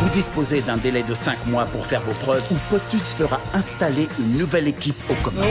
vous 0.00 0.08
disposez 0.10 0.60
d'un 0.60 0.76
délai 0.76 1.02
de 1.02 1.14
5 1.14 1.46
mois 1.46 1.64
pour 1.66 1.86
faire 1.86 2.02
vos 2.02 2.12
preuves 2.12 2.44
ou 2.50 2.54
POTUS 2.70 3.14
fera 3.16 3.40
installer 3.52 4.08
une 4.18 4.36
nouvelle 4.36 4.68
équipe 4.68 4.96
au 5.08 5.14
commun. 5.22 5.46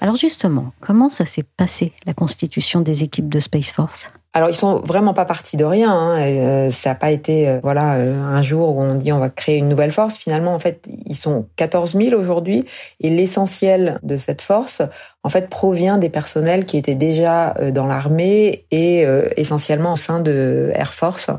Alors 0.00 0.16
justement, 0.16 0.72
comment 0.80 1.08
ça 1.08 1.24
s'est 1.24 1.44
passé, 1.56 1.92
la 2.06 2.14
constitution 2.14 2.80
des 2.80 3.02
équipes 3.02 3.28
de 3.28 3.40
Space 3.40 3.70
Force? 3.70 4.10
Alors 4.36 4.50
ils 4.50 4.54
sont 4.54 4.80
vraiment 4.80 5.14
pas 5.14 5.24
partis 5.24 5.56
de 5.56 5.64
rien. 5.64 5.90
Hein. 5.90 6.20
Euh, 6.20 6.70
ça 6.70 6.90
n'a 6.90 6.94
pas 6.94 7.10
été 7.10 7.48
euh, 7.48 7.58
voilà 7.62 7.94
euh, 7.94 8.22
un 8.22 8.42
jour 8.42 8.76
où 8.76 8.82
on 8.82 8.94
dit 8.94 9.10
on 9.10 9.18
va 9.18 9.30
créer 9.30 9.56
une 9.56 9.68
nouvelle 9.70 9.92
force. 9.92 10.18
Finalement, 10.18 10.54
en 10.54 10.58
fait, 10.58 10.86
ils 11.06 11.16
sont 11.16 11.46
14 11.56 11.96
000 11.96 12.20
aujourd'hui 12.20 12.66
et 13.00 13.08
l'essentiel 13.08 13.98
de 14.02 14.18
cette 14.18 14.42
force, 14.42 14.82
en 15.22 15.30
fait, 15.30 15.48
provient 15.48 15.96
des 15.96 16.10
personnels 16.10 16.66
qui 16.66 16.76
étaient 16.76 16.94
déjà 16.94 17.54
dans 17.72 17.86
l'armée 17.86 18.66
et 18.70 19.06
essentiellement 19.36 19.94
au 19.94 19.96
sein 19.96 20.20
de 20.20 20.70
Air 20.74 20.92
Force, 20.92 21.30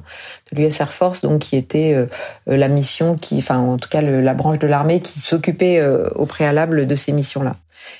de 0.51 0.59
l'US 0.59 0.81
Air 0.81 0.91
Force, 0.91 1.21
donc 1.21 1.39
qui 1.39 1.55
était 1.55 1.95
la 2.47 2.67
mission 2.67 3.15
qui, 3.15 3.37
enfin 3.37 3.59
en 3.59 3.77
tout 3.77 3.89
cas 3.89 4.01
la 4.01 4.33
branche 4.33 4.59
de 4.59 4.67
l'armée 4.67 4.99
qui 4.99 5.19
s'occupait 5.19 5.85
au 6.15 6.25
préalable 6.25 6.87
de 6.87 6.95
ces 6.95 7.13
missions-là. 7.13 7.55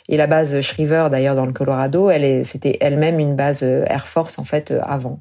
Et 0.10 0.18
la 0.18 0.28
base 0.28 0.62
Shriver, 0.62 1.08
d'ailleurs, 1.12 1.36
dans 1.36 1.46
le 1.46 1.54
Colorado, 1.54 2.10
elle 2.10 2.46
c'était 2.46 2.78
elle-même 2.82 3.20
une 3.20 3.36
base 3.36 3.62
euh, 3.64 3.86
Air 3.88 4.08
Force, 4.08 4.40
en 4.40 4.44
fait, 4.44 4.72
euh, 4.72 4.80
avant. 4.84 5.20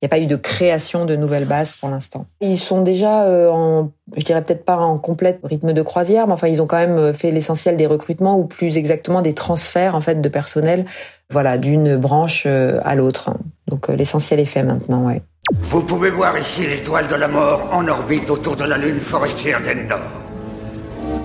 Il 0.00 0.06
n'y 0.06 0.06
a 0.06 0.08
pas 0.08 0.18
eu 0.18 0.26
de 0.26 0.34
création 0.34 1.04
de 1.04 1.14
nouvelles 1.14 1.44
bases 1.44 1.70
pour 1.72 1.88
l'instant. 1.88 2.26
Ils 2.40 2.58
sont 2.58 2.82
déjà 2.82 3.22
euh, 3.22 3.84
je 4.16 4.24
dirais 4.24 4.42
peut-être 4.42 4.64
pas 4.64 4.76
en 4.76 4.98
complète 4.98 5.38
rythme 5.44 5.72
de 5.72 5.82
croisière, 5.82 6.26
mais 6.26 6.32
enfin 6.32 6.48
ils 6.48 6.60
ont 6.60 6.66
quand 6.66 6.78
même 6.78 7.12
fait 7.12 7.30
l'essentiel 7.30 7.76
des 7.76 7.86
recrutements 7.86 8.36
ou 8.36 8.44
plus 8.44 8.78
exactement 8.78 9.22
des 9.22 9.32
transferts 9.32 9.94
en 9.94 10.00
fait 10.00 10.20
de 10.20 10.28
personnel, 10.28 10.86
voilà, 11.30 11.56
d'une 11.56 11.96
branche 11.96 12.46
à 12.46 12.94
l'autre. 12.96 13.30
Donc 13.68 13.86
l'essentiel 13.86 14.40
est 14.40 14.44
fait 14.44 14.64
maintenant, 14.64 15.06
ouais. 15.06 15.22
Vous 15.52 15.82
pouvez 15.82 16.10
voir 16.10 16.36
ici 16.38 16.66
l'étoile 16.66 17.06
de 17.06 17.14
la 17.14 17.28
mort 17.28 17.68
en 17.72 17.86
orbite 17.86 18.28
autour 18.30 18.56
de 18.56 18.64
la 18.64 18.78
lune 18.78 19.00
forestière 19.00 19.60
d'Endor. 19.60 20.00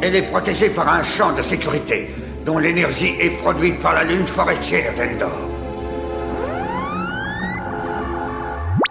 Elle 0.01 0.15
est 0.15 0.23
protégée 0.23 0.69
par 0.69 0.89
un 0.89 1.03
champ 1.03 1.33
de 1.33 1.41
sécurité 1.41 2.09
dont 2.47 2.57
l'énergie 2.57 3.13
est 3.19 3.37
produite 3.37 3.77
par 3.81 3.93
la 3.93 4.05
lune 4.05 4.25
forestière 4.25 4.95
d'Endor. 4.95 5.37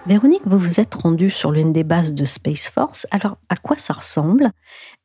Véronique, 0.06 0.42
vous 0.44 0.58
vous 0.58 0.78
êtes 0.78 0.94
rendue 0.94 1.30
sur 1.30 1.52
l'une 1.52 1.72
des 1.72 1.82
bases 1.82 2.12
de 2.12 2.26
Space 2.26 2.68
Force. 2.68 3.06
Alors, 3.10 3.38
à 3.48 3.56
quoi 3.56 3.78
ça 3.78 3.94
ressemble? 3.94 4.50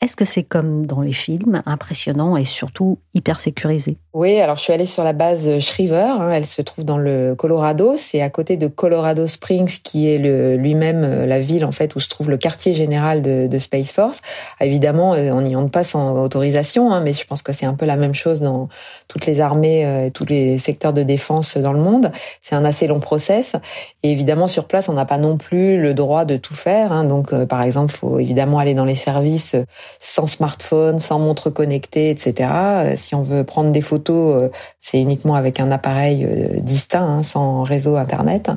Est-ce 0.04 0.16
que 0.16 0.26
c'est 0.26 0.42
comme 0.42 0.88
dans 0.88 1.02
les 1.02 1.14
films, 1.14 1.62
impressionnant 1.68 2.36
et 2.36 2.44
surtout 2.44 2.98
hyper 3.14 3.40
sécurisé? 3.40 3.98
Oui, 4.14 4.42
alors 4.42 4.58
je 4.58 4.64
suis 4.64 4.74
allée 4.74 4.88
sur 4.88 5.04
la 5.04 5.14
base 5.14 5.60
Shriver. 5.60 6.16
Hein. 6.20 6.32
elle 6.32 6.48
se 6.48 6.64
trouve 6.64 6.86
dans 6.86 6.98
le 6.98 7.36
Colorado. 7.38 7.94
C'est 7.98 8.20
à 8.20 8.32
côté 8.32 8.58
de 8.58 8.66
Colorado 8.66 9.28
Springs, 9.28 9.80
qui 9.84 10.10
est 10.10 10.18
lui-même 10.58 11.04
euh, 11.04 11.28
la 11.28 11.40
ville 11.40 11.64
en 11.66 11.72
fait 11.72 11.96
où 11.96 12.00
se 12.00 12.10
trouve 12.10 12.32
le 12.32 12.38
quartier 12.38 12.74
général 12.74 13.22
de, 13.22 13.60
Space 13.60 13.92
Force. 13.92 14.24
évidemment, 14.60 15.14
euh, 15.14 15.30
on 15.30 15.42
n'y 15.42 15.56
entre 15.56 15.70
pas 15.70 15.84
sans 15.84 16.20
autorisation, 16.20 16.92
hein, 16.92 17.02
mais 17.02 17.14
je 17.14 17.24
pense 17.28 17.44
que 17.44 17.54
c'est 17.54 17.68
un 17.68 17.76
peu 17.76 17.86
la 17.86 17.96
même 17.96 18.16
chose 18.16 18.42
dans 18.42 18.70
toutes 19.08 19.28
les 19.28 19.40
armées, 19.40 19.86
euh, 19.86 20.10
tous 20.10 20.26
les 20.26 20.58
secteurs 20.58 20.94
de 20.94 21.04
défense 21.04 21.58
dans 21.58 21.74
le 21.74 21.80
monde. 21.80 22.12
C'est 22.42 22.56
un 22.56 22.66
assez 22.66 22.88
long 22.88 23.00
process. 23.00 23.56
Et 24.02 24.12
évidemment, 24.12 24.48
sur 24.48 24.66
place, 24.66 24.90
on 24.90 24.94
n'a 24.94 25.06
pas 25.06 25.20
non 25.20 25.38
plus 25.38 25.80
le 25.80 25.94
droit 25.94 26.26
de 26.26 26.38
tout 26.38 26.56
faire. 26.56 26.92
Hein. 26.92 27.04
Donc, 27.04 27.34
euh, 27.34 27.46
par 27.46 27.62
exemple, 27.62 27.94
faut 27.94 28.20
évidemment 28.20 28.58
aller 28.58 28.74
dans 28.74 28.86
les 28.86 28.96
services 28.96 29.56
sans 30.00 30.28
smartphone, 30.28 31.00
sans 31.00 31.20
montre 31.20 31.50
connectée, 31.50 32.10
etc. 32.10 32.50
Euh, 32.54 32.94
si 32.96 33.16
on 33.16 33.22
veut 33.22 33.44
prendre 33.44 33.72
des 33.72 33.82
photos, 33.82 34.50
c'est 34.80 35.00
uniquement 35.00 35.36
avec 35.36 35.60
un 35.60 35.72
appareil 35.72 36.28
distinct, 36.62 37.06
hein, 37.06 37.24
sans 37.24 37.64
réseau 37.64 37.96
internet. 37.96 38.52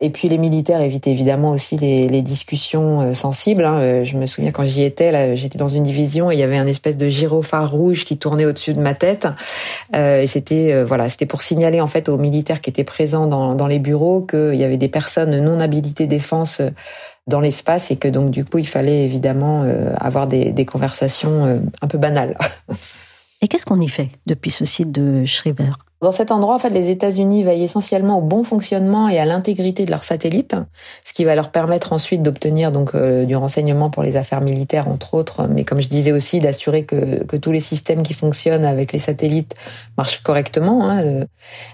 Et 0.00 0.10
puis, 0.10 0.28
les 0.28 0.38
militaires 0.38 0.80
évitent 0.80 1.06
évidemment 1.06 1.50
aussi 1.50 1.76
les, 1.76 2.08
les 2.08 2.22
discussions 2.22 3.14
sensibles. 3.14 3.64
Hein. 3.64 4.04
Je 4.04 4.16
me 4.16 4.26
souviens 4.26 4.50
quand 4.50 4.64
j'y 4.64 4.82
étais, 4.82 5.10
là, 5.10 5.34
j'étais 5.34 5.58
dans 5.58 5.68
une 5.68 5.84
division 5.84 6.30
et 6.30 6.34
il 6.34 6.40
y 6.40 6.42
avait 6.42 6.58
un 6.58 6.66
espèce 6.66 6.96
de 6.96 7.08
gyrophare 7.08 7.70
rouge 7.70 8.04
qui 8.04 8.18
tournait 8.18 8.44
au-dessus 8.44 8.72
de 8.72 8.80
ma 8.80 8.94
tête. 8.94 9.26
et 9.94 10.26
c'était 10.26 10.82
voilà, 10.82 11.08
c'était 11.08 11.26
pour 11.26 11.42
signaler 11.42 11.80
en 11.80 11.86
fait 11.86 12.08
aux 12.08 12.18
militaires 12.18 12.60
qui 12.60 12.70
étaient 12.70 12.84
présents 12.84 13.26
dans, 13.26 13.54
dans 13.54 13.66
les 13.66 13.78
bureaux 13.78 14.22
qu'il 14.22 14.54
y 14.54 14.64
avait 14.64 14.76
des 14.76 14.88
personnes 14.88 15.40
non 15.40 15.60
habilité 15.60 16.06
défense 16.06 16.60
euh, 16.60 16.70
dans 17.26 17.40
l'espace 17.40 17.90
et 17.90 17.96
que 17.96 18.08
donc 18.08 18.30
du 18.30 18.44
coup 18.44 18.58
il 18.58 18.68
fallait 18.68 19.04
évidemment 19.04 19.62
euh, 19.62 19.94
avoir 19.98 20.26
des, 20.26 20.52
des 20.52 20.66
conversations 20.66 21.46
euh, 21.46 21.58
un 21.80 21.86
peu 21.88 21.98
banales. 21.98 22.36
Et 23.40 23.48
qu'est-ce 23.48 23.66
qu'on 23.66 23.80
y 23.80 23.88
fait 23.88 24.10
depuis 24.26 24.50
ce 24.50 24.64
site 24.64 24.92
de 24.92 25.24
Shriver? 25.24 25.72
Dans 26.04 26.12
cet 26.12 26.30
endroit, 26.30 26.54
en 26.54 26.58
fait, 26.58 26.70
les 26.70 26.90
États-Unis 26.90 27.42
veillent 27.42 27.64
essentiellement 27.64 28.18
au 28.18 28.20
bon 28.20 28.44
fonctionnement 28.44 29.08
et 29.08 29.18
à 29.18 29.24
l'intégrité 29.24 29.84
de 29.84 29.90
leurs 29.90 30.04
satellites, 30.04 30.54
ce 31.02 31.12
qui 31.12 31.24
va 31.24 31.34
leur 31.34 31.50
permettre 31.50 31.92
ensuite 31.92 32.22
d'obtenir 32.22 32.72
donc 32.72 32.94
euh, 32.94 33.24
du 33.24 33.34
renseignement 33.34 33.90
pour 33.90 34.02
les 34.02 34.16
affaires 34.16 34.40
militaires, 34.40 34.88
entre 34.88 35.14
autres, 35.14 35.46
mais 35.48 35.64
comme 35.64 35.80
je 35.80 35.88
disais 35.88 36.12
aussi, 36.12 36.40
d'assurer 36.40 36.84
que, 36.84 37.24
que 37.24 37.36
tous 37.36 37.52
les 37.52 37.60
systèmes 37.60 38.02
qui 38.02 38.12
fonctionnent 38.12 38.64
avec 38.64 38.92
les 38.92 38.98
satellites 38.98 39.54
marchent 39.96 40.22
correctement. 40.22 40.88
Hein. 40.88 41.26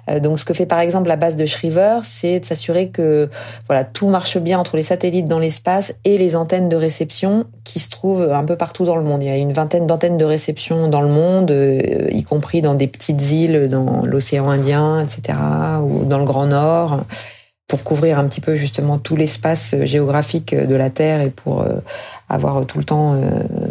Euh, 0.08 0.20
donc, 0.20 0.38
ce 0.38 0.44
que 0.44 0.54
fait 0.54 0.66
par 0.66 0.80
exemple 0.80 1.08
la 1.08 1.16
base 1.16 1.36
de 1.36 1.44
Shriver, 1.44 1.98
c'est 2.04 2.40
de 2.40 2.44
s'assurer 2.44 2.90
que 2.90 3.28
voilà 3.66 3.84
tout 3.84 4.08
marche 4.08 4.38
bien 4.38 4.58
entre 4.58 4.76
les 4.76 4.82
satellites 4.82 5.26
dans 5.26 5.38
l'espace 5.38 5.94
et 6.04 6.16
les 6.18 6.36
antennes 6.36 6.68
de 6.68 6.76
réception 6.76 7.46
qui 7.64 7.80
se 7.80 7.90
trouvent 7.90 8.30
un 8.32 8.44
peu 8.44 8.56
partout 8.56 8.84
dans 8.84 8.96
le 8.96 9.04
monde. 9.04 9.22
Il 9.22 9.26
y 9.26 9.32
a 9.32 9.36
une 9.36 9.52
vingtaine 9.52 9.86
d'antennes 9.86 10.18
de 10.18 10.24
réception 10.24 10.88
dans 10.88 11.02
le 11.02 11.08
monde, 11.08 11.50
euh, 11.50 12.08
y 12.10 12.22
compris 12.22 12.62
dans 12.62 12.74
des 12.74 12.86
petites 12.86 13.32
îles 13.32 13.68
dans 13.68 14.02
l'océan 14.04 14.19
l'océan 14.20 14.50
Indien, 14.50 15.00
etc., 15.00 15.38
ou 15.82 16.04
dans 16.04 16.18
le 16.18 16.26
Grand 16.26 16.46
Nord, 16.46 17.04
pour 17.70 17.84
couvrir 17.84 18.18
un 18.18 18.26
petit 18.26 18.40
peu 18.40 18.56
justement 18.56 18.98
tout 18.98 19.14
l'espace 19.14 19.76
géographique 19.84 20.54
de 20.54 20.74
la 20.74 20.90
Terre 20.90 21.20
et 21.20 21.30
pour 21.30 21.60
euh, 21.60 21.68
avoir 22.28 22.66
tout 22.66 22.78
le 22.78 22.84
temps 22.84 23.14
euh, 23.14 23.20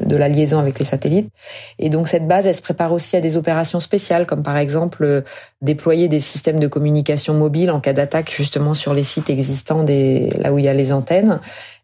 de 0.06 0.16
la 0.16 0.30
liaison 0.30 0.58
avec 0.58 0.80
les 0.80 0.86
satellites. 0.86 1.30
Et 1.80 1.90
donc 1.90 2.08
cette 2.08 2.26
base, 2.26 2.48
elle 2.48 2.56
se 2.56 2.62
prépare 2.62 2.94
aussi 2.94 3.18
à 3.18 3.22
des 3.22 3.36
opérations 3.36 3.82
spéciales, 3.82 4.26
comme 4.26 4.42
par 4.42 4.56
exemple 4.56 5.04
euh, 5.04 5.22
déployer 5.62 6.08
des 6.08 6.22
systèmes 6.22 6.62
de 6.62 6.68
communication 6.68 7.34
mobile 7.34 7.72
en 7.72 7.82
cas 7.82 7.92
d'attaque 7.92 8.34
justement 8.34 8.74
sur 8.74 8.94
les 8.94 9.04
sites 9.04 9.30
existants 9.30 9.86
là 9.86 10.54
où 10.54 10.60
il 10.60 10.64
y 10.64 10.70
a 10.70 10.74
les 10.74 10.94
antennes. 10.94 11.42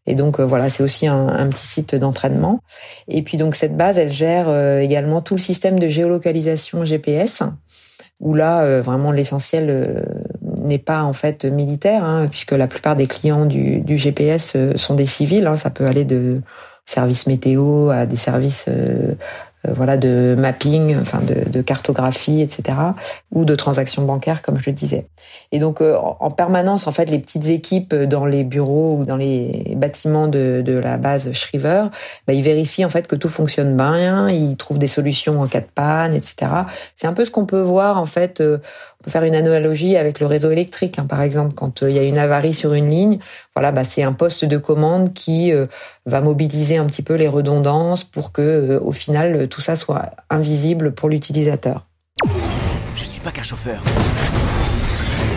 Et 0.07 0.15
donc 0.15 0.39
voilà, 0.39 0.69
c'est 0.69 0.84
aussi 0.84 1.07
un, 1.07 1.48
petit 1.50 1.65
site 1.65 1.95
d'entraînement. 1.95 2.62
Et 3.10 3.24
puis 3.24 3.38
donc 3.38 3.55
cette 3.55 3.75
base, 3.75 3.98
elle 3.98 4.12
gère 4.12 4.48
également 4.79 5.22
tout 5.22 5.34
le 5.34 5.41
système 5.41 5.79
de 5.79 5.88
géolocalisation 5.88 6.86
GPS 6.86 7.41
où 8.19 8.34
là, 8.34 8.62
euh, 8.62 8.81
vraiment, 8.81 9.12
l'essentiel 9.12 9.67
euh, 9.69 10.01
n'est 10.41 10.79
pas 10.79 11.03
en 11.03 11.13
fait 11.13 11.45
militaire, 11.45 12.03
hein, 12.03 12.27
puisque 12.29 12.51
la 12.51 12.67
plupart 12.67 12.95
des 12.95 13.07
clients 13.07 13.45
du, 13.45 13.84
GPS 13.98 14.53
euh, 14.55 14.77
sont 14.77 14.95
des 14.95 15.05
civils. 15.05 15.48
Hein, 15.48 15.57
ça 15.57 15.69
peut 15.69 15.86
aller 15.86 16.05
de 16.05 16.41
services 16.86 17.27
météo 17.27 17.89
à 17.89 18.05
des 18.05 18.15
services 18.15 18.69
voilà, 19.74 19.98
de 19.98 20.36
mapping, 20.38 20.98
enfin 21.00 21.19
de, 21.22 21.50
de, 21.50 21.62
cartographie, 21.62 22.41
etc., 22.41 22.77
ou 23.31 23.45
de 23.45 23.55
transactions 23.55 24.03
bancaires, 24.03 24.41
comme 24.41 24.57
je 24.57 24.69
le 24.69 24.75
disais. 24.75 25.07
Et 25.51 25.60
donc, 25.60 25.81
euh, 25.81 25.95
en 25.98 26.29
permanence, 26.31 26.88
en 26.88 26.91
fait, 26.91 27.10
les 27.10 27.19
petites 27.19 27.48
équipes 27.48 27.95
dans 27.95 28.25
les 28.25 28.43
bureaux 28.43 28.98
ou 29.00 29.05
dans 29.05 29.15
les 29.15 29.74
bâtiments 29.75 30.27
de, 30.27 30.62
de 30.65 30.77
la 30.77 30.98
base 30.98 31.31
Shriver, 31.31 31.86
bah, 32.27 32.34
ils 32.34 32.43
vérifient 32.43 32.86
en 32.86 32.89
fait 32.89 33.07
que 33.07 33.15
tout 33.15 33.29
fonctionne 33.29 33.75
bien, 33.75 34.29
ils 34.29 34.57
trouvent 34.57 34.79
des 34.79 34.88
solutions 34.88 35.41
en 35.41 35.48
cas 35.48 35.62
de 35.62 35.67
panne, 35.74 36.13
etc. 36.13 36.51
C'est 36.95 37.07
un 37.07 37.13
peu 37.13 37.25
ce 37.25 37.31
qu'on 37.31 37.45
peut 37.45 37.62
voir 37.62 37.98
en 37.98 38.05
fait. 38.05 38.41
Euh, 39.08 39.10
faire 39.10 39.24
une 39.24 39.36
analogie 39.36 39.98
avec 39.98 40.20
le 40.20 40.26
réseau 40.26 40.52
électrique, 40.52 41.00
hein, 41.00 41.06
par 41.06 41.22
exemple, 41.22 41.54
quand 41.54 41.82
il 41.82 41.92
y 41.92 42.00
a 42.00 42.04
une 42.04 42.18
avarie 42.18 42.54
sur 42.54 42.74
une 42.74 42.90
ligne, 42.90 43.20
voilà, 43.56 43.72
bah, 43.72 43.84
c'est 43.84 44.04
un 44.04 44.14
poste 44.14 44.46
de 44.46 44.58
commande 44.58 45.14
qui 45.14 45.52
va 46.06 46.22
mobiliser 46.22 46.78
un 46.78 46.86
petit 46.86 47.02
peu 47.02 47.16
les 47.16 47.28
redondances 47.28 48.04
pour 48.04 48.32
que, 48.32 48.80
au 48.84 48.92
final, 48.92 49.48
tout 49.48 49.62
ça 49.62 49.76
soit 49.76 50.12
invisible 50.30 50.94
pour 50.94 51.10
l'utilisateur. 51.10 51.86
Je 52.96 53.04
suis 53.04 53.22
pas 53.22 53.32
qu'un 53.32 53.44
chauffeur. 53.44 53.82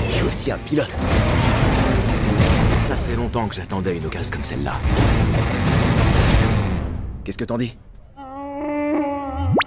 Je 0.09 0.15
suis 0.15 0.27
aussi 0.27 0.53
un 0.53 0.59
pilote. 0.59 0.95
Ça 2.83 2.97
faisait 2.97 3.17
longtemps 3.17 3.47
que 3.49 3.55
j'attendais 3.55 3.97
une 3.97 4.07
occasion 4.07 4.33
comme 4.33 4.45
celle-là. 4.45 4.81
Qu'est-ce 7.25 7.39
que 7.39 7.45
t'en 7.45 7.59
dis? 7.59 7.77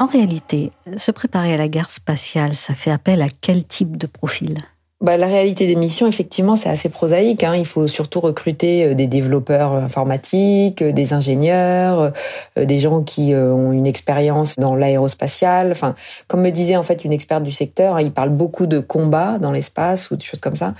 En 0.01 0.07
réalité, 0.07 0.71
se 0.97 1.11
préparer 1.11 1.53
à 1.53 1.57
la 1.57 1.67
guerre 1.67 1.91
spatiale, 1.91 2.55
ça 2.55 2.73
fait 2.73 2.89
appel 2.89 3.21
à 3.21 3.27
quel 3.39 3.63
type 3.63 3.97
de 3.97 4.07
profil? 4.07 4.57
Bah, 4.99 5.15
la 5.15 5.27
réalité 5.27 5.67
des 5.67 5.75
missions, 5.75 6.07
effectivement, 6.07 6.55
c'est 6.55 6.69
assez 6.69 6.89
prosaïque. 6.89 7.43
Hein. 7.43 7.55
Il 7.55 7.67
faut 7.67 7.85
surtout 7.85 8.19
recruter 8.19 8.83
euh, 8.83 8.93
des 8.95 9.05
développeurs 9.05 9.73
informatiques, 9.73 10.81
euh, 10.81 10.91
des 10.91 11.13
ingénieurs, 11.13 12.13
euh, 12.57 12.65
des 12.65 12.79
gens 12.79 13.03
qui 13.03 13.35
ont 13.35 13.71
une 13.71 13.85
expérience 13.85 14.55
dans 14.55 14.73
l'aérospatial. 14.73 15.71
Enfin, 15.71 15.93
comme 16.27 16.41
me 16.41 16.49
disait 16.49 16.77
en 16.77 16.83
fait 16.83 17.05
une 17.05 17.13
experte 17.13 17.43
du 17.43 17.51
secteur, 17.51 17.97
hein, 17.97 18.01
il 18.01 18.11
parle 18.11 18.29
beaucoup 18.29 18.65
de 18.65 18.79
combats 18.79 19.37
dans 19.37 19.51
l'espace 19.51 20.09
ou 20.09 20.15
des 20.15 20.25
choses 20.25 20.39
comme 20.39 20.55
ça 20.55 20.73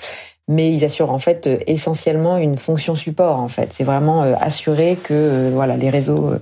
mais 0.52 0.72
ils 0.72 0.84
assurent 0.84 1.12
en 1.12 1.20
fait 1.20 1.48
euh, 1.48 1.58
essentiellement 1.66 2.38
une 2.38 2.58
fonction 2.58 2.96
support 2.96 3.40
en 3.40 3.48
fait. 3.48 3.70
C'est 3.72 3.86
vraiment 3.86 4.24
euh, 4.24 4.34
assurer 4.40 4.98
que 5.02 5.14
euh, 5.14 5.52
voilà 5.54 5.78
les 5.78 5.90
réseaux 5.90 6.34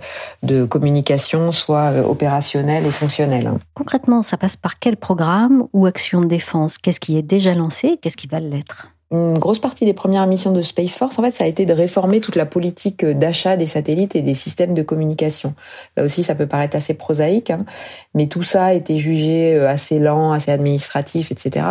de 0.43 0.65
communication 0.65 1.51
soient 1.51 1.91
opérationnels 2.07 2.85
et 2.85 2.91
fonctionnels. 2.91 3.47
Hein. 3.47 3.59
Concrètement, 3.75 4.21
ça 4.23 4.37
passe 4.37 4.57
par 4.57 4.79
quel 4.79 4.97
programme 4.97 5.67
ou 5.73 5.85
action 5.85 6.21
de 6.21 6.27
défense? 6.27 6.77
Qu'est-ce 6.77 6.99
qui 6.99 7.17
est 7.17 7.21
déjà 7.21 7.53
lancé? 7.53 7.97
Qu'est-ce 8.01 8.17
qui 8.17 8.27
va 8.27 8.39
l'être? 8.39 8.89
Une 9.11 9.39
grosse 9.39 9.57
partie 9.57 9.85
des 9.85 9.93
premières 9.93 10.27
missions 10.27 10.51
de 10.51 10.61
Space 10.61 10.95
Force, 10.95 11.17
en 11.17 11.23
fait, 11.23 11.33
ça 11.33 11.43
a 11.43 11.47
été 11.47 11.65
de 11.65 11.73
réformer 11.73 12.19
toute 12.19 12.35
la 12.35 12.45
politique 12.45 13.03
d'achat 13.03 13.57
des 13.57 13.65
satellites 13.65 14.15
et 14.15 14.21
des 14.21 14.35
systèmes 14.35 14.75
de 14.75 14.83
communication. 14.83 15.55
Là 15.97 16.03
aussi, 16.03 16.21
ça 16.21 16.35
peut 16.35 16.45
paraître 16.45 16.75
assez 16.75 16.93
prosaïque, 16.93 17.49
hein, 17.49 17.65
mais 18.13 18.27
tout 18.27 18.43
ça 18.43 18.65
a 18.65 18.73
été 18.73 18.99
jugé 18.99 19.55
euh, 19.55 19.67
assez 19.67 19.97
lent, 19.97 20.31
assez 20.31 20.51
administratif, 20.51 21.31
etc. 21.31 21.65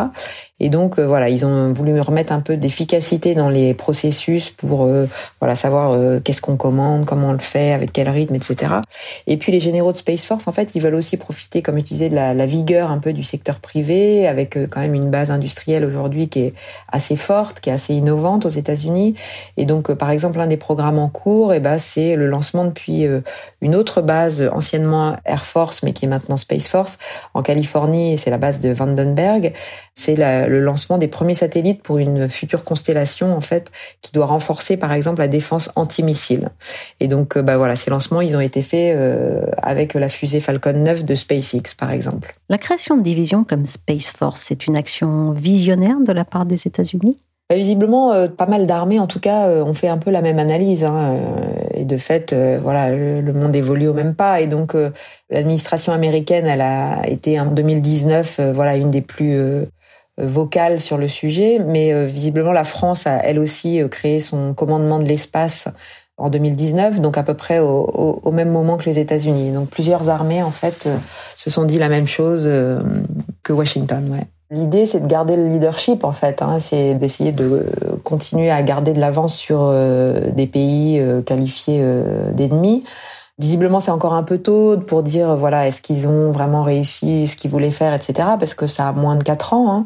Et 0.58 0.68
donc, 0.68 0.98
euh, 0.98 1.06
voilà, 1.06 1.28
ils 1.28 1.46
ont 1.46 1.72
voulu 1.72 2.00
remettre 2.00 2.32
un 2.32 2.40
peu 2.40 2.56
d'efficacité 2.56 3.36
dans 3.36 3.50
les 3.50 3.72
processus 3.72 4.50
pour, 4.50 4.86
euh, 4.86 5.06
voilà, 5.40 5.54
savoir 5.54 5.96
qu'est-ce 6.24 6.42
qu'on 6.42 6.56
commande, 6.56 7.04
comment 7.04 7.28
on 7.28 7.32
le 7.32 7.38
fait, 7.38 7.72
avec 7.72 7.92
quel 7.92 8.08
rythme, 8.08 8.34
etc. 8.34 8.72
Et 9.28 9.36
puis, 9.36 9.52
les 9.52 9.60
généraux 9.60 9.92
de 9.92 9.96
Space 9.96 10.24
Force, 10.24 10.48
en 10.48 10.52
fait, 10.52 10.74
ils 10.74 10.82
veulent 10.82 10.96
aussi 10.96 11.16
profiter, 11.16 11.62
comme 11.62 11.78
je 11.78 11.84
disais, 11.84 12.08
de 12.08 12.16
la 12.16 12.46
vigueur 12.46 12.90
un 12.90 12.98
peu 12.98 13.12
du 13.12 13.22
secteur 13.22 13.60
privé, 13.60 14.26
avec 14.26 14.58
quand 14.70 14.80
même 14.80 14.94
une 14.94 15.10
base 15.10 15.30
industrielle 15.30 15.84
aujourd'hui 15.84 16.28
qui 16.28 16.40
est 16.40 16.54
assez 16.90 17.14
forte 17.14 17.27
qui 17.60 17.70
est 17.70 17.72
assez 17.72 17.94
innovante 17.94 18.46
aux 18.46 18.50
États-Unis. 18.50 19.14
Et 19.56 19.64
donc, 19.64 19.90
euh, 19.90 19.94
par 19.94 20.10
exemple, 20.10 20.40
un 20.40 20.46
des 20.46 20.56
programmes 20.56 20.98
en 20.98 21.08
cours, 21.08 21.52
eh 21.52 21.60
ben, 21.60 21.78
c'est 21.78 22.16
le 22.16 22.26
lancement 22.26 22.64
depuis 22.64 23.06
euh, 23.06 23.20
une 23.60 23.74
autre 23.74 24.02
base, 24.02 24.48
anciennement 24.52 25.16
Air 25.24 25.44
Force, 25.44 25.82
mais 25.82 25.92
qui 25.92 26.06
est 26.06 26.08
maintenant 26.08 26.36
Space 26.36 26.68
Force, 26.68 26.98
en 27.34 27.42
Californie. 27.42 28.18
C'est 28.18 28.30
la 28.30 28.38
base 28.38 28.60
de 28.60 28.70
Vandenberg. 28.70 29.52
C'est 29.94 30.16
le 30.16 30.60
lancement 30.60 30.96
des 30.96 31.08
premiers 31.08 31.34
satellites 31.34 31.82
pour 31.82 31.98
une 31.98 32.28
future 32.28 32.62
constellation, 32.62 33.36
en 33.36 33.40
fait, 33.40 33.70
qui 34.00 34.12
doit 34.12 34.26
renforcer, 34.26 34.76
par 34.76 34.92
exemple, 34.92 35.20
la 35.20 35.28
défense 35.28 35.70
antimissile. 35.76 36.50
Et 37.00 37.08
donc, 37.08 37.36
euh, 37.36 37.42
bah 37.42 37.56
voilà, 37.56 37.76
ces 37.76 37.90
lancements, 37.90 38.20
ils 38.20 38.36
ont 38.36 38.40
été 38.40 38.62
faits 38.62 38.96
avec 39.58 39.94
la 39.94 40.08
fusée 40.08 40.40
Falcon 40.40 40.72
9 40.72 41.04
de 41.04 41.14
SpaceX, 41.14 41.74
par 41.76 41.90
exemple. 41.90 42.32
La 42.48 42.58
création 42.58 42.96
de 42.96 43.02
divisions 43.02 43.44
comme 43.44 43.66
Space 43.66 44.10
Force, 44.10 44.40
c'est 44.40 44.66
une 44.66 44.76
action 44.76 45.32
visionnaire 45.32 45.98
de 46.00 46.12
la 46.12 46.24
part 46.24 46.46
des 46.46 46.66
États-Unis? 46.66 47.17
Bah, 47.48 47.56
visiblement, 47.56 48.12
euh, 48.12 48.28
pas 48.28 48.44
mal 48.44 48.66
d'armées, 48.66 49.00
en 49.00 49.06
tout 49.06 49.20
cas, 49.20 49.48
euh, 49.48 49.64
ont 49.64 49.72
fait 49.72 49.88
un 49.88 49.96
peu 49.96 50.10
la 50.10 50.20
même 50.20 50.38
analyse. 50.38 50.84
Hein, 50.84 51.16
euh, 51.16 51.56
et 51.72 51.84
de 51.86 51.96
fait, 51.96 52.34
voilà, 52.34 52.90
le, 52.90 53.32
monde 53.32 53.56
évolue 53.56 53.88
au 53.88 53.94
même 53.94 54.14
pas. 54.14 54.40
Et 54.40 54.46
donc, 54.46 54.76
l'administration 55.30 55.92
américaine, 55.92 56.46
elle 56.46 56.60
a 56.60 57.08
été 57.08 57.40
en 57.40 57.46
2019, 57.46 58.40
voilà, 58.52 58.76
une 58.76 58.90
des 58.90 59.00
plus 59.00 59.40
vocales 60.18 60.80
sur 60.80 60.98
le 60.98 61.08
sujet. 61.08 61.60
Mais 61.64 62.06
visiblement, 62.06 62.52
la 62.52 62.64
France 62.64 63.06
a 63.06 63.18
elle 63.24 63.38
aussi 63.38 63.80
créé 63.90 64.20
son 64.20 64.54
commandement 64.54 64.98
de 64.98 65.04
l'espace 65.04 65.68
en 66.16 66.30
2019, 66.30 67.00
donc 67.00 67.16
à 67.16 67.22
peu 67.22 67.34
près 67.34 67.60
au, 67.60 67.84
au, 67.84 68.32
même 68.32 68.50
moment 68.50 68.76
que 68.76 68.86
les 68.86 68.98
États-Unis. 68.98 69.52
Donc 69.52 69.70
plusieurs 69.70 70.08
armées, 70.08 70.42
en 70.42 70.50
fait, 70.50 70.88
se 71.36 71.50
sont 71.50 71.64
dit 71.64 71.78
la 71.78 71.88
même 71.88 72.08
chose 72.08 72.50
que 73.44 73.52
Washington. 73.52 74.10
Ouais. 74.10 74.26
L'idée, 74.50 74.86
c'est 74.86 75.00
de 75.00 75.06
garder 75.06 75.36
le 75.36 75.46
leadership, 75.46 76.04
en 76.04 76.12
fait. 76.12 76.40
Hein. 76.40 76.58
c'est 76.58 76.94
d'essayer 76.94 77.32
de 77.32 77.66
continuer 78.02 78.50
à 78.50 78.62
garder 78.62 78.94
de 78.94 79.00
l'avance 79.00 79.36
sur 79.36 79.60
euh, 79.60 80.30
des 80.30 80.46
pays 80.46 80.98
euh, 80.98 81.20
qualifiés 81.20 81.80
euh, 81.82 82.32
d'ennemis. 82.32 82.82
Visiblement, 83.38 83.78
c'est 83.78 83.90
encore 83.90 84.14
un 84.14 84.22
peu 84.22 84.38
tôt 84.38 84.78
pour 84.78 85.02
dire, 85.02 85.36
voilà, 85.36 85.68
est-ce 85.68 85.82
qu'ils 85.82 86.08
ont 86.08 86.32
vraiment 86.32 86.62
réussi 86.62 87.28
ce 87.28 87.36
qu'ils 87.36 87.50
voulaient 87.50 87.70
faire, 87.70 87.92
etc. 87.92 88.30
Parce 88.38 88.54
que 88.54 88.66
ça 88.66 88.88
a 88.88 88.92
moins 88.92 89.16
de 89.16 89.22
quatre 89.22 89.52
ans. 89.52 89.70
Hein. 89.70 89.84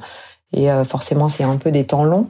et 0.54 0.68
forcément, 0.84 1.28
c'est 1.28 1.44
un 1.44 1.56
peu 1.56 1.70
des 1.70 1.84
temps 1.84 2.04
longs. 2.04 2.28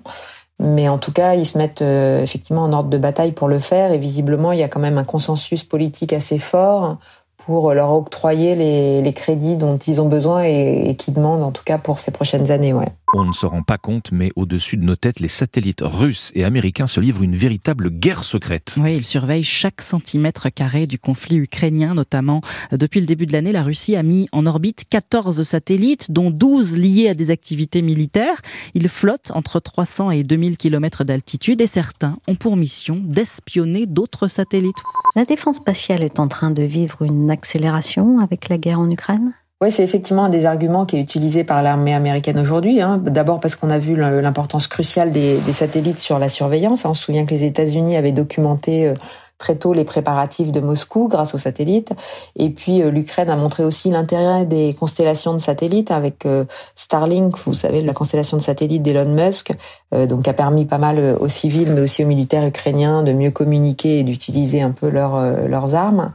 Mais 0.58 0.88
en 0.88 0.98
tout 0.98 1.12
cas, 1.12 1.34
ils 1.34 1.46
se 1.46 1.58
mettent 1.58 1.82
effectivement 1.82 2.64
en 2.64 2.72
ordre 2.72 2.90
de 2.90 2.98
bataille 2.98 3.30
pour 3.30 3.46
le 3.46 3.60
faire. 3.60 3.92
Et 3.92 3.98
visiblement, 3.98 4.50
il 4.50 4.58
y 4.58 4.64
a 4.64 4.68
quand 4.68 4.80
même 4.80 4.98
un 4.98 5.04
consensus 5.04 5.62
politique 5.62 6.12
assez 6.12 6.38
fort 6.38 6.98
pour 7.46 7.72
leur 7.74 7.92
octroyer 7.92 8.54
les, 8.54 9.12
crédits 9.12 9.56
dont 9.56 9.76
ils 9.76 10.00
ont 10.00 10.08
besoin 10.08 10.44
et, 10.44 10.90
et 10.90 10.96
qui 10.96 11.12
demandent 11.12 11.42
en 11.42 11.52
tout 11.52 11.64
cas 11.64 11.78
pour 11.78 11.98
ces 11.98 12.10
prochaines 12.10 12.50
années. 12.50 12.72
Ouais. 12.72 12.88
On 13.14 13.26
ne 13.26 13.32
se 13.32 13.44
rend 13.44 13.62
pas 13.62 13.76
compte, 13.76 14.10
mais 14.10 14.30
au-dessus 14.36 14.78
de 14.78 14.84
nos 14.84 14.96
têtes, 14.96 15.20
les 15.20 15.28
satellites 15.28 15.82
russes 15.84 16.32
et 16.34 16.44
américains 16.44 16.86
se 16.86 16.98
livrent 16.98 17.22
une 17.22 17.36
véritable 17.36 17.90
guerre 17.90 18.24
secrète. 18.24 18.76
Oui, 18.80 18.96
ils 18.96 19.04
surveillent 19.04 19.44
chaque 19.44 19.82
centimètre 19.82 20.48
carré 20.48 20.86
du 20.86 20.98
conflit 20.98 21.36
ukrainien, 21.36 21.92
notamment. 21.92 22.40
Depuis 22.72 23.00
le 23.00 23.06
début 23.06 23.26
de 23.26 23.32
l'année, 23.32 23.52
la 23.52 23.64
Russie 23.64 23.96
a 23.96 24.02
mis 24.02 24.30
en 24.32 24.46
orbite 24.46 24.84
14 24.88 25.42
satellites, 25.42 26.10
dont 26.10 26.30
12 26.30 26.78
liés 26.78 27.10
à 27.10 27.14
des 27.14 27.30
activités 27.30 27.82
militaires. 27.82 28.40
Ils 28.72 28.88
flottent 28.88 29.30
entre 29.34 29.60
300 29.60 30.10
et 30.12 30.22
2000 30.22 30.56
km 30.56 31.04
d'altitude 31.04 31.60
et 31.60 31.66
certains 31.66 32.16
ont 32.28 32.34
pour 32.34 32.56
mission 32.56 32.98
d'espionner 33.04 33.84
d'autres 33.84 34.26
satellites. 34.26 34.76
La 35.16 35.26
défense 35.26 35.56
spatiale 35.56 36.02
est 36.02 36.18
en 36.18 36.28
train 36.28 36.50
de 36.50 36.62
vivre 36.62 37.02
une 37.02 37.30
accélération 37.30 38.20
avec 38.20 38.48
la 38.48 38.56
guerre 38.56 38.80
en 38.80 38.90
Ukraine? 38.90 39.34
Oui, 39.62 39.70
c'est 39.70 39.84
effectivement 39.84 40.24
un 40.24 40.28
des 40.28 40.44
arguments 40.44 40.86
qui 40.86 40.96
est 40.96 41.00
utilisé 41.00 41.44
par 41.44 41.62
l'armée 41.62 41.94
américaine 41.94 42.36
aujourd'hui. 42.36 42.80
Hein. 42.80 43.00
D'abord 43.00 43.38
parce 43.38 43.54
qu'on 43.54 43.70
a 43.70 43.78
vu 43.78 43.94
l'importance 43.94 44.66
cruciale 44.66 45.12
des, 45.12 45.38
satellites 45.52 46.00
sur 46.00 46.18
la 46.18 46.28
surveillance. 46.28 46.84
On 46.84 46.94
se 46.94 47.04
souvient 47.04 47.24
que 47.24 47.30
les 47.30 47.44
États-Unis 47.44 47.96
avaient 47.96 48.10
documenté 48.10 48.88
euh, 48.88 48.94
très 49.38 49.54
tôt 49.54 49.72
les 49.72 49.84
préparatifs 49.84 50.50
de 50.50 50.58
Moscou 50.58 51.06
grâce 51.06 51.36
aux 51.36 51.38
satellites. 51.38 51.92
Et 52.34 52.50
puis 52.50 52.82
euh, 52.82 52.90
l'Ukraine 52.90 53.30
a 53.30 53.36
montré 53.36 53.62
aussi 53.62 53.88
l'intérêt 53.88 54.46
des 54.46 54.74
constellations 54.74 55.32
de 55.32 55.38
satellites 55.38 55.92
avec 55.92 56.26
euh, 56.26 56.44
Starlink, 56.74 57.38
vous 57.38 57.54
savez, 57.54 57.82
la 57.82 57.92
constellation 57.92 58.36
de 58.36 58.42
satellites 58.42 58.82
d'Elon 58.82 59.14
Musk, 59.14 59.52
donc 59.92 60.26
a 60.26 60.32
permis 60.32 60.64
pas 60.64 60.78
mal 60.78 61.16
aux 61.20 61.28
civils 61.28 61.70
mais 61.70 61.82
aussi 61.82 62.02
aux 62.02 62.08
militaires 62.08 62.44
ukrainiens 62.44 63.04
de 63.04 63.12
mieux 63.12 63.30
communiquer 63.30 64.00
et 64.00 64.02
d'utiliser 64.02 64.60
un 64.60 64.72
peu 64.72 64.88
leurs 64.88 65.74
armes. 65.76 66.12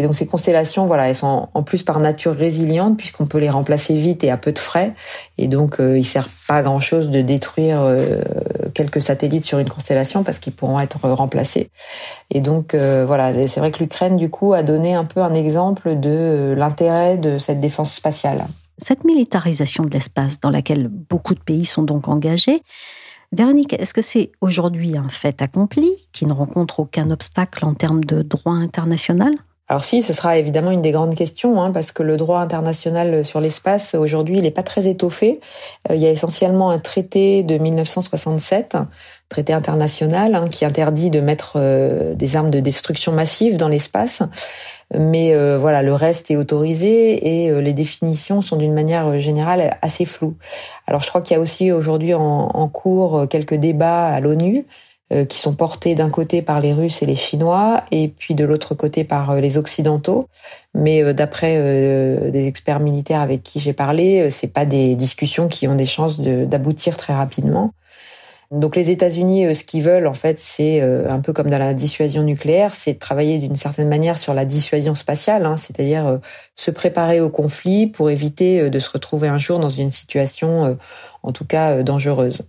Et 0.00 0.02
donc 0.02 0.16
ces 0.16 0.26
constellations, 0.26 0.86
voilà, 0.86 1.10
elles 1.10 1.14
sont 1.14 1.50
en 1.52 1.62
plus 1.62 1.82
par 1.82 2.00
nature 2.00 2.34
résilientes 2.34 2.96
puisqu'on 2.96 3.26
peut 3.26 3.36
les 3.36 3.50
remplacer 3.50 3.92
vite 3.92 4.24
et 4.24 4.30
à 4.30 4.38
peu 4.38 4.50
de 4.50 4.58
frais. 4.58 4.94
Et 5.36 5.46
donc 5.46 5.78
euh, 5.78 5.98
il 5.98 6.06
sert 6.06 6.30
pas 6.48 6.54
à 6.54 6.62
grand 6.62 6.80
chose 6.80 7.10
de 7.10 7.20
détruire 7.20 7.82
euh, 7.82 8.22
quelques 8.72 9.02
satellites 9.02 9.44
sur 9.44 9.58
une 9.58 9.68
constellation 9.68 10.22
parce 10.22 10.38
qu'ils 10.38 10.54
pourront 10.54 10.80
être 10.80 11.06
remplacés. 11.06 11.68
Et 12.30 12.40
donc 12.40 12.72
euh, 12.72 13.04
voilà, 13.06 13.46
c'est 13.46 13.60
vrai 13.60 13.72
que 13.72 13.80
l'Ukraine 13.80 14.16
du 14.16 14.30
coup 14.30 14.54
a 14.54 14.62
donné 14.62 14.94
un 14.94 15.04
peu 15.04 15.20
un 15.20 15.34
exemple 15.34 16.00
de 16.00 16.08
euh, 16.08 16.54
l'intérêt 16.54 17.18
de 17.18 17.36
cette 17.36 17.60
défense 17.60 17.92
spatiale. 17.92 18.46
Cette 18.78 19.04
militarisation 19.04 19.84
de 19.84 19.90
l'espace 19.90 20.40
dans 20.40 20.48
laquelle 20.48 20.88
beaucoup 20.88 21.34
de 21.34 21.40
pays 21.40 21.66
sont 21.66 21.82
donc 21.82 22.08
engagés, 22.08 22.62
Véronique, 23.32 23.74
est-ce 23.74 23.94
que 23.94 24.02
c'est 24.02 24.32
aujourd'hui 24.40 24.96
un 24.96 25.08
fait 25.10 25.40
accompli 25.42 25.92
qui 26.10 26.26
ne 26.26 26.32
rencontre 26.32 26.80
aucun 26.80 27.12
obstacle 27.12 27.64
en 27.64 27.74
termes 27.74 28.02
de 28.02 28.22
droit 28.22 28.54
international? 28.54 29.34
Alors 29.70 29.84
si, 29.84 30.02
ce 30.02 30.12
sera 30.12 30.36
évidemment 30.36 30.72
une 30.72 30.82
des 30.82 30.90
grandes 30.90 31.14
questions, 31.14 31.62
hein, 31.62 31.70
parce 31.70 31.92
que 31.92 32.02
le 32.02 32.16
droit 32.16 32.40
international 32.40 33.24
sur 33.24 33.40
l'espace, 33.40 33.94
aujourd'hui, 33.94 34.38
il 34.38 34.42
n'est 34.42 34.50
pas 34.50 34.64
très 34.64 34.88
étoffé. 34.88 35.38
Euh, 35.88 35.94
il 35.94 36.02
y 36.02 36.08
a 36.08 36.10
essentiellement 36.10 36.70
un 36.70 36.80
traité 36.80 37.44
de 37.44 37.56
1967, 37.56 38.76
traité 39.28 39.52
international, 39.52 40.34
hein, 40.34 40.48
qui 40.48 40.64
interdit 40.64 41.08
de 41.08 41.20
mettre 41.20 41.52
euh, 41.54 42.14
des 42.16 42.34
armes 42.34 42.50
de 42.50 42.58
destruction 42.58 43.12
massive 43.12 43.56
dans 43.56 43.68
l'espace. 43.68 44.24
Mais 44.92 45.36
euh, 45.36 45.56
voilà, 45.56 45.82
le 45.82 45.94
reste 45.94 46.32
est 46.32 46.36
autorisé 46.36 47.44
et 47.44 47.62
les 47.62 47.72
définitions 47.72 48.40
sont 48.40 48.56
d'une 48.56 48.74
manière 48.74 49.20
générale 49.20 49.78
assez 49.82 50.04
floues. 50.04 50.34
Alors 50.88 51.00
je 51.00 51.08
crois 51.10 51.20
qu'il 51.20 51.36
y 51.36 51.38
a 51.38 51.40
aussi 51.40 51.70
aujourd'hui 51.70 52.12
en, 52.12 52.68
cours 52.72 53.28
quelques 53.30 53.54
débats 53.54 54.08
à 54.08 54.18
l'ONU 54.18 54.58
euh, 54.58 54.62
qui 55.28 55.38
sont 55.38 55.54
portés 55.54 55.94
d'un 55.94 56.08
côté 56.08 56.40
par 56.40 56.60
les 56.60 56.72
Russes 56.72 57.02
et 57.02 57.06
les 57.06 57.16
Chinois, 57.16 57.82
et 57.90 58.08
puis 58.08 58.34
de 58.34 58.44
l'autre 58.44 58.74
côté 58.74 59.02
par 59.02 59.30
euh, 59.30 59.40
les 59.40 59.58
Occidentaux. 59.58 60.28
Mais 60.74 61.02
euh, 61.02 61.12
d'après 61.12 61.56
des 62.30 62.46
experts 62.46 62.80
militaires 62.80 63.20
avec 63.20 63.42
qui 63.42 63.58
j'ai 63.58 63.72
parlé, 63.72 64.30
c'est 64.30 64.52
pas 64.52 64.64
des 64.64 64.94
discussions 64.94 65.48
qui 65.48 65.66
ont 65.66 65.74
des 65.74 65.86
chances 65.86 66.20
d'aboutir 66.20 66.96
très 66.96 67.12
rapidement. 67.12 67.72
Donc 68.52 68.74
les 68.74 68.90
États-Unis, 68.90 69.54
ce 69.54 69.62
qu'ils 69.62 69.82
veulent, 69.82 70.08
en 70.08 70.14
fait, 70.14 70.40
c'est 70.40 70.80
un 70.80 71.20
peu 71.20 71.32
comme 71.32 71.50
dans 71.50 71.58
la 71.58 71.72
dissuasion 71.72 72.24
nucléaire, 72.24 72.74
c'est 72.74 72.98
travailler 72.98 73.38
d'une 73.38 73.54
certaine 73.54 73.88
manière 73.88 74.18
sur 74.18 74.34
la 74.34 74.44
dissuasion 74.44 74.96
spatiale, 74.96 75.46
hein, 75.46 75.56
c'est-à-dire 75.56 76.18
se 76.56 76.72
préparer 76.72 77.20
au 77.20 77.30
conflit 77.30 77.86
pour 77.86 78.10
éviter 78.10 78.68
de 78.68 78.78
se 78.80 78.90
retrouver 78.90 79.28
un 79.28 79.38
jour 79.38 79.60
dans 79.60 79.70
une 79.70 79.92
situation 79.92 80.76
en 81.22 81.32
tout 81.32 81.44
cas 81.44 81.72
euh, 81.72 81.82
dangereuse. 81.82 82.42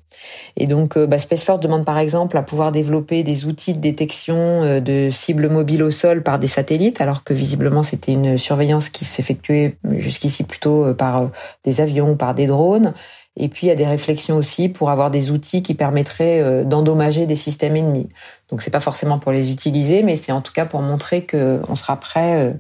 Et 0.58 0.68
donc, 0.68 0.98
euh, 0.98 1.08
bah, 1.08 1.20
Space 1.20 1.44
Force 1.44 1.60
demande 1.60 1.86
par 1.86 1.98
exemple 1.98 2.38
à 2.38 2.44
pouvoir 2.44 2.72
développer 2.72 3.24
des 3.24 3.46
outils 3.46 3.74
de 3.74 3.80
détection 3.80 4.36
euh, 4.38 4.80
de 4.80 5.10
cibles 5.12 5.50
mobiles 5.50 5.84
au 5.84 5.92
sol 5.92 6.24
par 6.24 6.40
des 6.40 6.48
satellites, 6.48 7.02
alors 7.02 7.24
que 7.24 7.34
visiblement 7.34 7.84
c'était 7.84 8.14
une 8.14 8.38
surveillance 8.38 8.90
qui 8.90 9.06
s'effectuait 9.06 9.78
jusqu'ici 9.98 10.44
plutôt 10.44 10.94
par 10.94 11.30
des 11.64 11.82
avions, 11.82 12.16
par 12.16 12.34
des 12.34 12.48
drones. 12.48 12.94
Et 13.38 13.48
puis 13.48 13.68
il 13.68 13.70
y 13.70 13.74
a 13.74 13.76
des 13.76 13.88
réflexions 13.88 14.36
aussi 14.36 14.68
pour 14.68 14.90
avoir 14.90 15.10
des 15.10 15.32
outils 15.32 15.64
qui 15.64 15.74
permettraient 15.74 16.66
d'endommager 16.66 17.26
des 17.26 17.38
systèmes 17.38 17.78
ennemis. 17.78 18.10
Donc 18.50 18.62
c'est 18.62 18.72
pas 18.72 18.82
forcément 18.82 19.20
pour 19.20 19.32
les 19.32 19.52
utiliser, 19.52 20.04
mais 20.04 20.18
c'est 20.18 20.34
en 20.34 20.42
tout 20.42 20.52
cas 20.52 20.66
pour 20.66 20.82
montrer 20.82 21.26
qu'on 21.26 21.76
sera 21.76 21.98
prêt, 21.98 22.54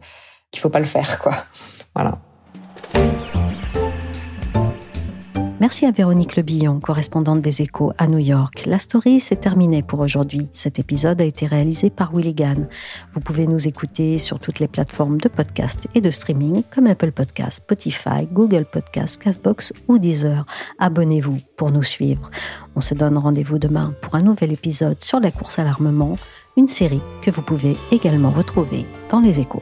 qu'il 0.49 0.61
faut 0.61 0.69
pas 0.69 0.79
le 0.79 0.85
faire, 0.85 1.19
quoi. 1.19 1.35
Voilà. 1.93 2.19
Merci 5.61 5.85
à 5.85 5.91
Véronique 5.91 6.37
Lebillon, 6.37 6.79
correspondante 6.79 7.39
des 7.39 7.61
Échos 7.61 7.93
à 7.99 8.07
New 8.07 8.17
York. 8.17 8.63
La 8.65 8.79
story 8.79 9.19
s'est 9.19 9.35
terminée 9.35 9.83
pour 9.83 9.99
aujourd'hui. 9.99 10.49
Cet 10.53 10.79
épisode 10.79 11.21
a 11.21 11.23
été 11.23 11.45
réalisé 11.45 11.91
par 11.91 12.15
Willy 12.15 12.33
Gann. 12.33 12.67
Vous 13.13 13.19
pouvez 13.19 13.45
nous 13.45 13.67
écouter 13.67 14.17
sur 14.17 14.39
toutes 14.39 14.57
les 14.57 14.67
plateformes 14.67 15.21
de 15.21 15.29
podcast 15.29 15.87
et 15.93 16.01
de 16.01 16.09
streaming 16.09 16.63
comme 16.73 16.87
Apple 16.87 17.11
Podcasts, 17.11 17.59
Spotify, 17.59 18.25
Google 18.33 18.65
Podcasts, 18.65 19.21
Castbox 19.21 19.71
ou 19.87 19.99
Deezer. 19.99 20.47
Abonnez-vous 20.79 21.37
pour 21.57 21.69
nous 21.69 21.83
suivre. 21.83 22.31
On 22.75 22.81
se 22.81 22.95
donne 22.95 23.19
rendez-vous 23.19 23.59
demain 23.59 23.93
pour 24.01 24.15
un 24.15 24.23
nouvel 24.23 24.51
épisode 24.53 24.99
sur 24.99 25.19
la 25.19 25.29
course 25.29 25.59
à 25.59 25.63
l'armement, 25.63 26.17
une 26.57 26.67
série 26.67 27.03
que 27.21 27.29
vous 27.29 27.43
pouvez 27.43 27.77
également 27.91 28.31
retrouver 28.31 28.87
dans 29.11 29.19
les 29.19 29.39
Échos. 29.39 29.61